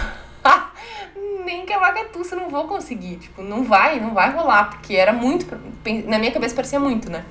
Nem 1.45 1.65
que 1.65 1.73
a 1.73 1.79
vagatuça 1.79 2.35
não 2.35 2.49
vou 2.49 2.65
conseguir. 2.65 3.17
Tipo, 3.17 3.41
não 3.41 3.63
vai, 3.63 3.99
não 3.99 4.13
vai 4.13 4.31
rolar, 4.31 4.69
porque 4.69 4.95
era 4.95 5.11
muito. 5.11 5.45
Na 6.05 6.17
minha 6.17 6.31
cabeça 6.31 6.55
parecia 6.55 6.79
muito, 6.79 7.09
né? 7.09 7.25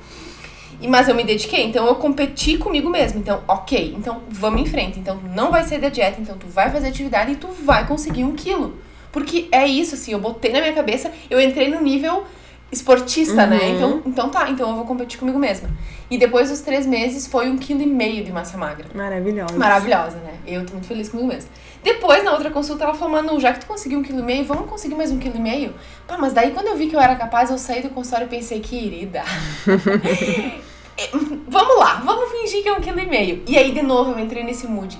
E, 0.82 0.88
mas 0.88 1.08
eu 1.08 1.14
me 1.14 1.22
dediquei, 1.22 1.64
então 1.64 1.86
eu 1.86 1.94
competi 1.94 2.58
comigo 2.58 2.90
mesmo. 2.90 3.20
Então, 3.20 3.42
ok, 3.46 3.94
então 3.96 4.22
vamos 4.28 4.60
em 4.60 4.66
frente. 4.66 4.98
Então, 4.98 5.20
não 5.34 5.50
vai 5.50 5.62
sair 5.62 5.78
da 5.78 5.88
dieta, 5.88 6.20
então 6.20 6.36
tu 6.36 6.48
vai 6.48 6.70
fazer 6.70 6.88
atividade 6.88 7.32
e 7.32 7.36
tu 7.36 7.46
vai 7.48 7.86
conseguir 7.86 8.24
um 8.24 8.34
quilo. 8.34 8.76
Porque 9.12 9.48
é 9.52 9.66
isso, 9.66 9.94
assim, 9.94 10.12
eu 10.12 10.18
botei 10.18 10.52
na 10.52 10.60
minha 10.60 10.72
cabeça, 10.72 11.12
eu 11.30 11.40
entrei 11.40 11.68
no 11.68 11.80
nível 11.80 12.24
esportista, 12.72 13.46
né? 13.46 13.58
Uhum. 13.58 13.74
Então, 13.76 14.02
então 14.06 14.28
tá, 14.30 14.50
então 14.50 14.70
eu 14.70 14.76
vou 14.76 14.86
competir 14.86 15.18
comigo 15.18 15.38
mesma. 15.38 15.68
E 16.10 16.16
depois 16.16 16.48
dos 16.48 16.60
três 16.60 16.86
meses 16.86 17.26
foi 17.26 17.50
um 17.50 17.58
quilo 17.58 17.82
e 17.82 17.86
meio 17.86 18.24
de 18.24 18.32
massa 18.32 18.56
magra. 18.56 18.86
Maravilhosa. 18.94 19.58
Maravilhosa, 19.58 20.16
né? 20.16 20.38
Eu 20.46 20.64
tô 20.64 20.72
muito 20.72 20.86
feliz 20.86 21.10
comigo 21.10 21.28
mesma. 21.28 21.50
Depois, 21.82 22.24
na 22.24 22.32
outra 22.32 22.50
consulta, 22.50 22.84
ela 22.84 22.94
falou, 22.94 23.12
Manu, 23.12 23.38
já 23.38 23.52
que 23.52 23.60
tu 23.60 23.66
conseguiu 23.66 23.98
um 23.98 24.02
quilo 24.02 24.20
e 24.20 24.22
meio, 24.22 24.44
vamos 24.44 24.70
conseguir 24.70 24.94
mais 24.94 25.10
um 25.10 25.18
quilo 25.18 25.36
e 25.36 25.40
meio? 25.40 25.74
Pá, 26.06 26.16
mas 26.16 26.32
daí 26.32 26.52
quando 26.52 26.68
eu 26.68 26.76
vi 26.76 26.86
que 26.86 26.96
eu 26.96 27.00
era 27.00 27.14
capaz, 27.14 27.50
eu 27.50 27.58
saí 27.58 27.82
do 27.82 27.90
consultório 27.90 28.26
e 28.26 28.30
pensei, 28.30 28.60
querida. 28.60 29.22
é, 30.96 31.10
vamos 31.46 31.78
lá, 31.78 32.00
vamos 32.04 32.30
fingir 32.30 32.62
que 32.62 32.68
é 32.68 32.72
um 32.72 32.80
quilo 32.80 33.00
e 33.00 33.06
meio. 33.06 33.42
E 33.46 33.58
aí, 33.58 33.72
de 33.72 33.82
novo, 33.82 34.12
eu 34.12 34.18
entrei 34.18 34.42
nesse 34.42 34.66
mood. 34.66 34.98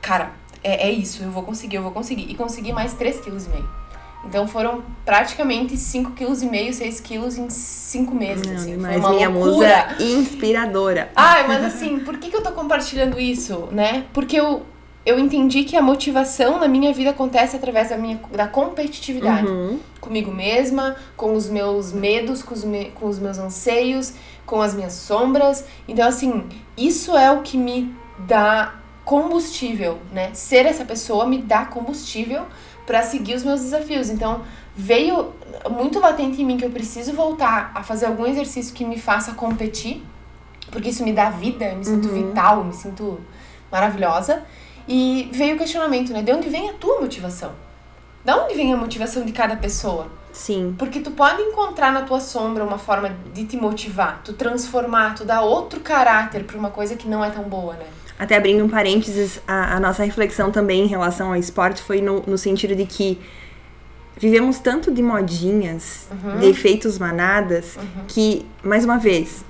Cara, 0.00 0.32
é, 0.64 0.88
é 0.88 0.90
isso, 0.90 1.22
eu 1.22 1.30
vou 1.30 1.44
conseguir, 1.44 1.76
eu 1.76 1.82
vou 1.82 1.92
conseguir. 1.92 2.28
E 2.30 2.34
consegui 2.34 2.72
mais 2.72 2.94
3,5 2.94 3.22
kg. 3.22 3.85
Então 4.28 4.46
foram 4.46 4.82
praticamente 5.04 5.74
5,5 5.74 6.14
kg, 6.14 6.72
6 6.72 7.00
kg 7.00 7.40
em 7.40 7.50
5 7.50 8.14
meses. 8.14 8.46
assim. 8.48 8.74
Foi 8.74 8.82
Mas 8.82 8.96
uma 8.96 9.10
minha 9.10 9.28
loucura. 9.28 9.54
musa 9.54 10.02
inspiradora. 10.02 11.10
Ai, 11.14 11.46
mas 11.46 11.64
assim, 11.64 12.00
por 12.00 12.18
que, 12.18 12.30
que 12.30 12.36
eu 12.36 12.42
tô 12.42 12.52
compartilhando 12.52 13.18
isso, 13.18 13.68
né? 13.70 14.04
Porque 14.12 14.38
eu, 14.38 14.62
eu 15.04 15.18
entendi 15.18 15.64
que 15.64 15.76
a 15.76 15.82
motivação 15.82 16.58
na 16.58 16.66
minha 16.66 16.92
vida 16.92 17.10
acontece 17.10 17.56
através 17.56 17.90
da 17.90 17.96
minha 17.96 18.20
da 18.32 18.48
competitividade. 18.48 19.46
Uhum. 19.46 19.78
Comigo 20.00 20.32
mesma, 20.32 20.96
com 21.16 21.32
os 21.34 21.48
meus 21.48 21.92
medos, 21.92 22.42
com 22.42 22.54
os, 22.54 22.64
me, 22.64 22.86
com 22.90 23.06
os 23.06 23.18
meus 23.18 23.38
anseios, 23.38 24.14
com 24.44 24.60
as 24.60 24.74
minhas 24.74 24.92
sombras. 24.94 25.64
Então, 25.86 26.06
assim, 26.06 26.44
isso 26.76 27.16
é 27.16 27.30
o 27.30 27.42
que 27.42 27.56
me 27.56 27.94
dá 28.18 28.74
combustível, 29.04 29.98
né? 30.12 30.30
Ser 30.32 30.66
essa 30.66 30.84
pessoa 30.84 31.26
me 31.26 31.38
dá 31.38 31.64
combustível 31.64 32.44
para 32.86 33.02
seguir 33.02 33.34
os 33.34 33.42
meus 33.42 33.60
desafios. 33.60 34.08
Então, 34.08 34.42
veio 34.74 35.32
muito 35.70 35.98
latente 35.98 36.40
em 36.40 36.44
mim 36.44 36.56
que 36.56 36.64
eu 36.64 36.70
preciso 36.70 37.12
voltar 37.12 37.72
a 37.74 37.82
fazer 37.82 38.06
algum 38.06 38.26
exercício 38.26 38.74
que 38.74 38.84
me 38.84 38.98
faça 38.98 39.32
competir 39.32 40.02
porque 40.70 40.88
isso 40.88 41.04
me 41.04 41.12
dá 41.12 41.30
vida, 41.30 41.74
me 41.74 41.84
sinto 41.84 42.08
vital, 42.08 42.58
eu 42.58 42.64
me 42.64 42.72
sinto 42.72 43.20
maravilhosa. 43.70 44.42
E 44.88 45.28
veio 45.32 45.56
o 45.56 45.58
questionamento, 45.58 46.12
né? 46.12 46.22
De 46.22 46.32
onde 46.32 46.48
vem 46.48 46.70
a 46.70 46.72
tua 46.74 47.00
motivação? 47.00 47.52
Da 48.24 48.36
onde 48.44 48.54
vem 48.54 48.72
a 48.72 48.76
motivação 48.76 49.24
de 49.24 49.32
cada 49.32 49.56
pessoa? 49.56 50.08
Sim. 50.32 50.74
Porque 50.78 51.00
tu 51.00 51.12
pode 51.12 51.40
encontrar 51.40 51.92
na 51.92 52.02
tua 52.02 52.20
sombra 52.20 52.64
uma 52.64 52.78
forma 52.78 53.16
de 53.32 53.44
te 53.46 53.56
motivar, 53.56 54.20
tu 54.22 54.32
transformar, 54.32 55.14
tu 55.14 55.24
dar 55.24 55.40
outro 55.40 55.80
caráter 55.80 56.44
pra 56.44 56.58
uma 56.58 56.70
coisa 56.70 56.94
que 56.94 57.08
não 57.08 57.24
é 57.24 57.30
tão 57.30 57.44
boa, 57.44 57.74
né? 57.74 57.86
Até 58.18 58.36
abrindo 58.36 58.64
um 58.64 58.68
parênteses, 58.68 59.40
a, 59.46 59.76
a 59.76 59.80
nossa 59.80 60.02
reflexão 60.04 60.50
também 60.50 60.84
em 60.84 60.86
relação 60.86 61.28
ao 61.28 61.36
esporte 61.36 61.82
foi 61.82 62.00
no, 62.00 62.22
no 62.26 62.38
sentido 62.38 62.74
de 62.74 62.86
que 62.86 63.18
vivemos 64.18 64.58
tanto 64.58 64.90
de 64.90 65.02
modinhas, 65.02 66.08
de 66.40 66.46
efeitos 66.46 66.98
manadas, 66.98 67.78
que, 68.08 68.46
mais 68.62 68.84
uma 68.84 68.96
vez, 68.98 69.44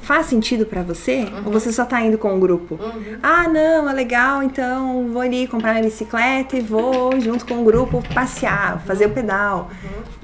faz 0.00 0.26
sentido 0.26 0.64
pra 0.64 0.82
você? 0.82 1.26
Ou 1.44 1.52
você 1.52 1.70
só 1.70 1.84
tá 1.84 2.00
indo 2.00 2.16
com 2.16 2.34
o 2.34 2.40
grupo? 2.40 2.78
Ah, 3.22 3.46
não, 3.48 3.90
é 3.90 3.92
legal, 3.92 4.42
então 4.42 5.08
vou 5.12 5.20
ali 5.20 5.46
comprar 5.46 5.72
minha 5.72 5.84
bicicleta 5.84 6.56
e 6.56 6.60
vou 6.62 7.20
junto 7.20 7.44
com 7.44 7.60
o 7.60 7.64
grupo 7.64 8.02
passear, 8.14 8.80
fazer 8.86 9.06
o 9.06 9.10
pedal. 9.10 9.70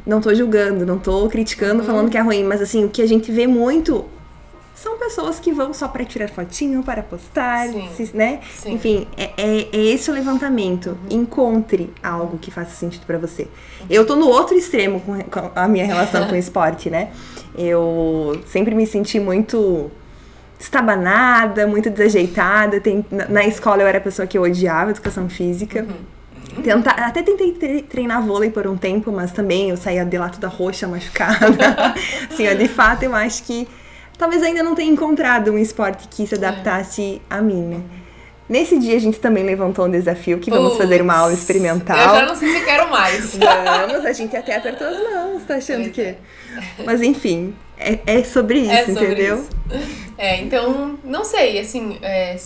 Não 0.07 0.21
tô 0.21 0.35
julgando, 0.35 0.87
não 0.87 0.99
tô 0.99 1.29
criticando, 1.29 1.83
falando 1.85 2.09
que 2.11 2.17
é 2.17 2.21
ruim, 2.21 2.45
mas 2.45 2.63
assim, 2.63 2.85
o 2.85 2.89
que 2.89 3.03
a 3.03 3.07
gente 3.07 3.31
vê 3.31 3.47
muito 3.47 4.07
são 4.75 4.99
pessoas 4.99 5.39
que 5.39 5.53
vão 5.53 5.73
só 5.75 5.87
para 5.89 6.05
tirar 6.05 6.29
fotinho, 6.29 6.83
para 6.83 7.03
postar, 7.03 7.69
Sim. 7.69 8.11
né? 8.15 8.41
Sim. 8.59 8.73
Enfim, 8.73 9.07
é, 9.17 9.31
é- 9.37 9.69
é 9.73 9.77
esse 9.77 10.11
o 10.11 10.15
levantamento. 10.15 10.97
Encontre 11.11 11.93
algo 12.03 12.39
que 12.39 12.51
faça 12.51 12.71
sentido 12.75 13.05
pra 13.07 13.19
você. 13.19 13.47
Eu 13.89 14.07
tô 14.07 14.17
no 14.17 14.27
outro 14.29 14.57
extremo 14.57 15.01
com, 15.01 15.17
a 15.55 15.69
minha 15.69 15.85
relação 15.87 16.27
com 16.27 16.33
o 16.33 16.37
esporte, 16.39 16.89
né? 16.91 17.11
Eu 17.57 18.41
sempre 18.47 18.75
me 18.75 18.87
senti 18.87 19.21
muito 19.21 19.91
estabanada, 20.59 21.67
muito 21.67 21.91
desajeitada. 21.91 22.81
Tem- 22.81 23.05
na, 23.11 23.29
na 23.29 23.45
escola 23.47 23.83
eu 23.83 23.87
era 23.87 23.99
a 23.99 24.01
pessoa 24.01 24.27
que 24.27 24.39
eu 24.39 24.43
odiava 24.43 24.91
educação 24.91 25.29
física. 25.29 25.87
Tenta- 26.63 26.91
até 26.91 27.23
tentei 27.23 27.53
tre- 27.53 27.83
treinar 27.83 28.23
vôlei 28.23 28.51
por 28.51 28.67
um 28.67 28.77
tempo, 28.77 29.11
mas 29.11 29.33
também 29.33 29.71
eu 29.71 29.77
saía 29.77 30.05
de 30.05 30.19
lá 30.19 30.29
toda 30.29 30.49
roxa, 30.49 30.87
machucada. 30.87 31.95
assim, 32.31 32.49
ó, 32.49 32.55
de 32.55 32.69
fato, 32.69 33.03
eu 33.05 33.15
acho 33.15 33.43
que 33.45 33.67
talvez 34.23 34.41
ainda 34.41 34.63
não 34.63 34.77
tenha 34.77 34.89
encontrado 34.93 35.51
um 35.51 35.59
esporte 35.59 36.07
que 36.07 36.25
se 36.29 36.37
adaptasse 36.37 37.21
a 37.29 37.43
mim, 37.43 37.61
né? 37.65 37.83
Nesse 38.49 38.79
dia 38.79 38.95
a 38.95 39.01
gente 39.01 39.19
também 39.19 39.43
levantou 39.43 39.87
um 39.87 39.91
desafio 39.91 40.39
que 40.39 40.49
vamos 40.49 40.77
fazer 40.77 41.03
uma 41.03 41.17
aula 41.17 41.33
experimental. 41.33 41.99
Eu 41.99 42.21
já 42.21 42.27
não 42.27 42.37
sei 42.37 42.53
se 42.53 42.65
quero 42.65 42.89
mais. 42.89 43.35
Vamos, 43.35 44.05
a 44.07 44.13
gente 44.13 44.37
até 44.37 44.55
apertou 44.57 44.87
as 44.87 44.97
mãos, 44.99 45.43
tá 45.43 45.57
achando 45.57 45.83
Pois 45.83 45.93
que. 45.93 46.03
é. 46.03 46.19
Mas 46.85 47.03
enfim, 47.03 47.53
é, 47.77 47.99
é 48.07 48.23
sobre 48.23 48.61
isso, 48.61 48.71
É 48.71 48.85
sobre 48.85 49.07
entendeu? 49.07 49.39
isso. 49.39 49.51
É, 50.17 50.41
então, 50.41 50.97
não 51.03 51.25
sei, 51.25 51.59
assim, 51.59 51.99
é, 52.01 52.37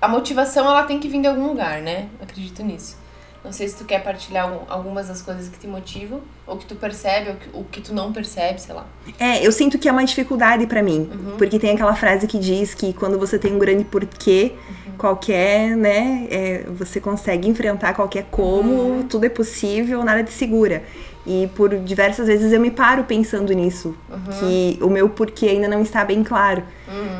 a 0.00 0.06
motivação 0.06 0.66
ela 0.68 0.84
tem 0.84 1.00
que 1.00 1.08
vir 1.08 1.20
de 1.20 1.26
algum 1.26 1.48
lugar, 1.48 1.80
né? 1.82 2.06
Acredito 2.20 2.62
nisso. 2.62 2.96
Não 3.44 3.52
sei 3.52 3.66
se 3.68 3.76
tu 3.76 3.84
quer 3.84 4.02
partilhar 4.04 4.44
algum- 4.44 4.64
algumas 4.72 5.08
das 5.08 5.20
coisas 5.20 5.48
que 5.48 5.58
te 5.58 5.66
motivam, 5.66 6.20
ou 6.46 6.56
que 6.56 6.64
tu 6.64 6.76
percebe, 6.76 7.30
ou 7.30 7.34
que, 7.36 7.48
o 7.52 7.64
que 7.64 7.80
tu 7.80 7.92
não 7.92 8.12
percebe, 8.12 8.60
sei 8.60 8.72
lá. 8.74 8.86
É, 9.18 9.44
eu 9.44 9.50
sinto 9.50 9.78
que 9.78 9.88
é 9.88 9.92
uma 9.92 10.04
dificuldade 10.04 10.64
pra 10.68 10.80
mim. 10.82 11.10
Uhum. 11.12 11.36
Porque 11.36 11.58
tem 11.58 11.70
aquela 11.70 11.94
frase 11.94 12.26
que 12.28 12.38
diz 12.38 12.72
que 12.72 12.92
quando 12.92 13.18
você 13.18 13.38
tem 13.40 13.52
um 13.52 13.58
grande 13.58 13.82
porquê, 13.84 14.52
Uhum. 14.86 14.92
qualquer, 14.96 15.76
né, 15.76 16.28
é, 16.30 16.64
você 16.70 17.00
consegue 17.00 17.48
enfrentar 17.48 17.94
qualquer 17.94 18.26
como, 18.30 18.72
Uhum. 18.72 19.02
tudo 19.08 19.26
é 19.26 19.28
possível, 19.28 20.04
nada 20.04 20.22
te 20.22 20.32
segura. 20.32 20.84
E 21.26 21.48
por 21.56 21.68
diversas 21.76 22.26
vezes 22.28 22.52
eu 22.52 22.60
me 22.60 22.70
paro 22.70 23.04
pensando 23.04 23.52
nisso, 23.52 23.96
Uhum. 24.08 24.38
que 24.38 24.78
o 24.82 24.88
meu 24.88 25.08
porquê 25.08 25.46
ainda 25.46 25.66
não 25.68 25.80
está 25.82 26.04
bem 26.04 26.22
claro. 26.22 26.62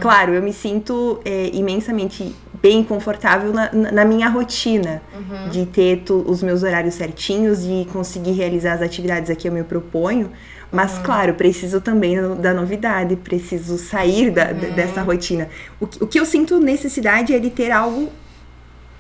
Claro, 0.01 0.35
eu 0.35 0.43
me 0.43 0.53
sinto 0.53 1.21
é, 1.25 1.51
imensamente 1.53 2.35
bem 2.63 2.85
confortável 2.85 3.53
na, 3.53 3.73
na- 3.73 4.05
minha 4.05 4.29
rotina, 4.29 5.03
Uhum. 5.13 5.49
de 5.51 5.67
ter 5.67 6.03
tu- 6.07 6.25
os 6.29 6.43
meus 6.43 6.63
horários 6.63 6.95
certinhos, 6.95 7.63
de 7.65 7.87
conseguir 7.93 8.33
realizar 8.33 8.75
as 8.75 8.83
atividades 8.83 9.29
a 9.31 9.35
que 9.35 9.49
eu 9.49 9.53
me 9.53 9.65
proponho. 9.65 10.31
Mas, 10.71 10.97
Uhum. 10.97 11.03
claro, 11.03 11.35
preciso 11.35 11.81
também 11.81 12.17
da 12.37 12.55
novidade, 12.55 13.17
preciso 13.17 13.77
sair 13.77 14.31
da- 14.31 14.49
Uhum. 14.53 14.59
de- 14.59 14.71
dessa 14.71 15.03
rotina. 15.03 15.49
O, 15.81 15.87
que- 15.87 16.03
o 16.05 16.07
que 16.07 16.19
eu 16.21 16.25
sinto 16.25 16.59
necessidade 16.61 17.35
é 17.35 17.39
de 17.39 17.51
ter 17.51 17.71
algo 17.73 18.09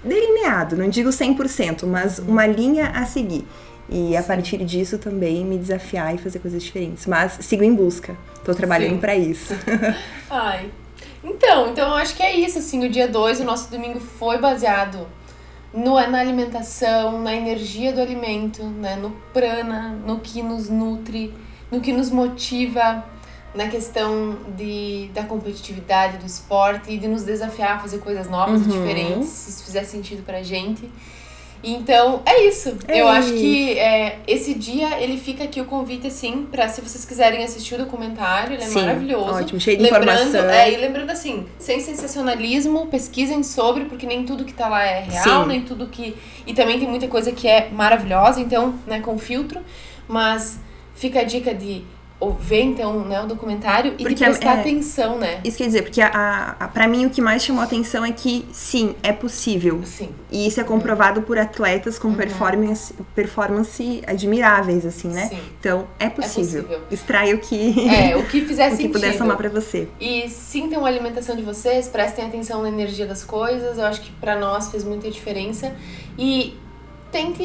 delineado, 0.04 0.76
não 0.76 0.88
digo 0.88 1.12
100%, 1.12 1.86
mas 1.86 2.18
Uhum. 2.18 2.26
uma 2.28 2.46
linha 2.46 2.88
a 2.88 3.06
seguir. 3.06 3.46
E 3.88 4.16
a 4.16 4.22
partir 4.22 4.58
disso 4.64 4.98
também 4.98 5.44
me 5.44 5.56
desafiar 5.58 6.14
e 6.14 6.18
fazer 6.18 6.38
coisas 6.38 6.62
diferentes. 6.62 7.06
Mas 7.06 7.38
sigo 7.40 7.62
em 7.62 7.74
busca. 7.74 8.16
Tô 8.44 8.54
trabalhando 8.54 8.98
pra 8.98 9.14
isso. 9.14 9.54
Ai. 10.30 10.70
Então, 11.24 11.70
então 11.70 11.88
eu 11.88 11.94
acho 11.94 12.16
que 12.16 12.22
é 12.22 12.34
isso, 12.34 12.58
assim, 12.58 12.84
o 12.84 12.90
dia 12.90 13.06
2, 13.06 13.40
o 13.40 13.44
nosso 13.44 13.70
domingo 13.70 14.00
foi 14.00 14.38
baseado 14.38 15.06
no, 15.72 15.94
na 15.94 16.18
alimentação, 16.18 17.20
na 17.20 17.34
energia 17.34 17.92
do 17.92 18.00
alimento, 18.00 18.62
né? 18.64 18.96
No 18.96 19.10
prana, 19.32 19.90
no 20.04 20.20
que 20.20 20.42
nos 20.42 20.68
nutre, 20.68 21.32
no 21.70 21.80
que 21.80 21.92
nos 21.92 22.10
motiva, 22.10 23.04
na 23.54 23.68
questão 23.68 24.38
de, 24.56 25.10
da 25.14 25.24
competitividade 25.24 26.18
do 26.18 26.26
esporte 26.26 26.90
e 26.90 26.98
de 26.98 27.06
nos 27.06 27.22
desafiar 27.22 27.76
a 27.76 27.78
fazer 27.78 27.98
coisas 27.98 28.28
novas 28.28 28.62
e 28.62 28.64
diferentes, 28.64 29.28
se 29.28 29.50
isso 29.50 29.64
fizer 29.64 29.84
sentido 29.84 30.22
pra 30.24 30.42
gente. 30.42 30.90
Então, 31.62 32.22
é 32.26 32.44
isso. 32.46 32.76
É 32.88 33.00
eu 33.00 33.06
acho 33.08 33.28
isso. 33.28 33.36
que 33.36 33.78
é, 33.78 34.18
esse 34.26 34.54
dia 34.54 35.00
ele 35.00 35.16
fica 35.16 35.44
aqui 35.44 35.60
o 35.60 35.64
convite, 35.64 36.08
assim, 36.08 36.46
pra 36.50 36.68
se 36.68 36.80
vocês 36.80 37.04
quiserem 37.04 37.44
assistir 37.44 37.76
o 37.76 37.78
documentário, 37.78 38.54
ele 38.54 38.64
é 38.64 38.66
Sim, 38.66 38.80
maravilhoso. 38.80 39.32
ótimo, 39.32 39.60
cheio 39.60 39.76
de 39.76 39.84
lembrando, 39.84 40.04
informação. 40.04 40.50
É, 40.50 40.72
e 40.72 40.76
lembrando 40.76 41.10
assim, 41.10 41.46
sem 41.58 41.78
sensacionalismo, 41.80 42.86
pesquisem 42.86 43.42
sobre, 43.42 43.84
porque 43.84 44.06
nem 44.06 44.24
tudo 44.24 44.44
que 44.44 44.52
tá 44.52 44.68
lá 44.68 44.82
é 44.84 45.00
real, 45.02 45.42
Sim. 45.42 45.48
nem 45.48 45.62
tudo 45.62 45.86
que. 45.86 46.16
E 46.46 46.52
também 46.52 46.78
tem 46.78 46.88
muita 46.88 47.06
coisa 47.06 47.30
que 47.30 47.46
é 47.46 47.68
maravilhosa, 47.70 48.40
então, 48.40 48.74
né, 48.86 49.00
com 49.00 49.16
filtro. 49.18 49.60
Mas 50.08 50.58
fica 50.94 51.20
a 51.20 51.24
dica 51.24 51.54
de 51.54 51.84
ou 52.22 52.32
ver, 52.32 52.62
então, 52.62 53.00
né, 53.00 53.20
o 53.20 53.26
documentário 53.26 53.94
e 53.98 54.04
de 54.04 54.14
prestar 54.14 54.58
é- 54.58 54.60
atenção, 54.60 55.18
né? 55.18 55.40
Isso 55.42 55.58
quer 55.58 55.66
dizer, 55.66 55.82
porque 55.82 56.00
a, 56.00 56.54
a, 56.60 56.68
pra 56.68 56.86
mim 56.86 57.04
o 57.04 57.10
que 57.10 57.20
mais 57.20 57.42
chamou 57.42 57.60
atenção 57.60 58.04
é 58.04 58.12
que, 58.12 58.46
sim, 58.52 58.94
é 59.02 59.12
possível. 59.12 59.80
Sim. 59.84 60.10
E 60.30 60.46
isso 60.46 60.60
é 60.60 60.62
comprovado 60.64 61.22
por 61.22 61.36
atletas 61.36 61.98
com 61.98 62.14
performance, 62.14 62.94
performance 63.12 64.02
admiráveis, 64.06 64.86
assim, 64.86 65.08
né? 65.08 65.30
Sim. 65.30 65.40
Então, 65.58 65.88
é 65.98 66.08
possível. 66.08 66.62
possível. 66.62 66.86
Extrai 66.92 67.34
o 67.34 67.38
que, 67.40 67.88
É, 67.90 68.16
o 68.16 68.22
que 68.30 68.42
fizer 68.42 68.72
o 68.72 68.76
que 68.76 68.88
puder 68.88 69.14
somar 69.18 69.36
pra 69.36 69.48
você. 69.48 69.88
E 70.00 70.28
sintam 70.28 70.86
a 70.86 70.88
alimentação 70.88 71.34
de 71.34 71.42
vocês, 71.42 71.88
prestem 71.88 72.24
atenção 72.24 72.62
na 72.62 72.68
energia 72.68 73.04
das 73.04 73.24
coisas. 73.24 73.78
Eu 73.78 73.84
acho 73.84 74.00
que 74.00 74.12
pra 74.12 74.36
nós 74.38 74.70
fez 74.70 74.84
muita 74.84 75.10
diferença. 75.10 75.74
E 76.16 76.56
tente 77.10 77.42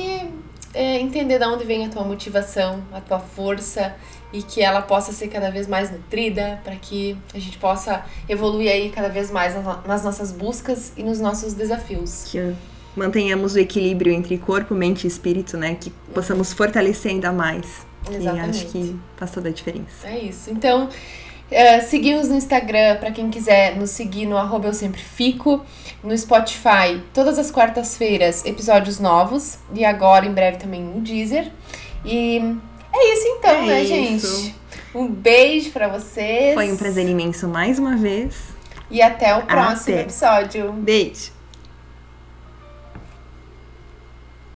é, 0.71 0.99
entender 0.99 1.39
de 1.39 1.45
onde 1.45 1.63
vem 1.63 1.83
a 1.83 1.89
tua 1.89 2.03
motivação, 2.03 2.83
a 2.93 3.01
tua 3.01 3.17
força 3.17 3.95
e 4.33 4.43
que 4.43 4.61
ela 4.61 4.81
possa 4.81 5.11
ser 5.13 5.27
cada 5.29 5.49
vez 5.49 5.67
mais 5.67 5.89
nutrida 5.91 6.59
para 6.63 6.75
que 6.75 7.17
a 7.33 7.39
gente 7.39 7.57
possa 7.57 8.03
evoluir 8.27 8.69
aí 8.69 8.89
cada 8.89 9.07
vez 9.09 9.31
mais 9.31 9.53
nas- 9.85 10.03
nossas 10.03 10.31
buscas 10.31 10.91
e 10.97 11.03
nos 11.03 11.19
nossos 11.19 11.53
desafios. 11.53 12.25
Que 12.29 12.53
mantenhamos 12.95 13.55
o 13.55 13.59
equilíbrio 13.59 14.11
entre 14.13 14.37
corpo, 14.37 14.73
mente 14.75 15.05
e 15.05 15.07
espírito, 15.07 15.55
né? 15.57 15.75
Que 15.79 15.89
possamos 16.13 16.51
fortalecer 16.53 17.11
ainda 17.11 17.31
mais. 17.31 17.85
E 18.09 18.15
Exatamente. 18.15 18.49
acho 18.49 18.65
que 18.67 18.99
faz 19.15 19.31
toda 19.31 19.49
a 19.49 19.51
diferença. 19.51 20.05
É 20.07 20.19
isso. 20.19 20.49
Então, 20.49 20.89
é, 21.49 21.79
seguimos 21.79 22.27
no 22.27 22.35
Instagram 22.35 22.97
para 22.97 23.11
quem 23.11 23.29
quiser 23.29 23.75
nos 23.77 23.91
seguir 23.91 24.25
no 24.25 24.37
arroba 24.37 24.67
eu 24.67 24.73
sempre 24.73 25.01
fico. 25.01 25.63
No 26.03 26.15
Spotify, 26.17 27.01
todas 27.13 27.39
as 27.39 27.49
quartas-feiras, 27.51 28.45
episódios 28.45 28.99
novos. 28.99 29.57
E 29.73 29.83
agora, 29.85 30.25
em 30.25 30.33
breve, 30.33 30.57
também 30.57 30.81
no 30.83 31.01
Deezer. 31.01 31.51
E 32.05 32.55
é 32.99 33.13
isso 33.13 33.27
então, 33.37 33.51
É 33.51 33.65
né, 33.65 33.83
isso. 33.83 33.89
gente? 34.41 34.55
Um 34.93 35.07
beijo 35.07 35.71
pra 35.71 35.87
vocês. 35.87 36.53
Foi 36.53 36.71
um 36.71 36.77
prazer 36.77 37.07
imenso 37.07 37.47
mais 37.47 37.77
uma 37.79 37.95
vez. 37.95 38.35
E 38.89 39.01
até 39.01 39.35
o 39.35 39.41
próximo 39.43 39.95
Até. 39.95 40.01
episódio. 40.01 40.71
Beijo! 40.71 41.36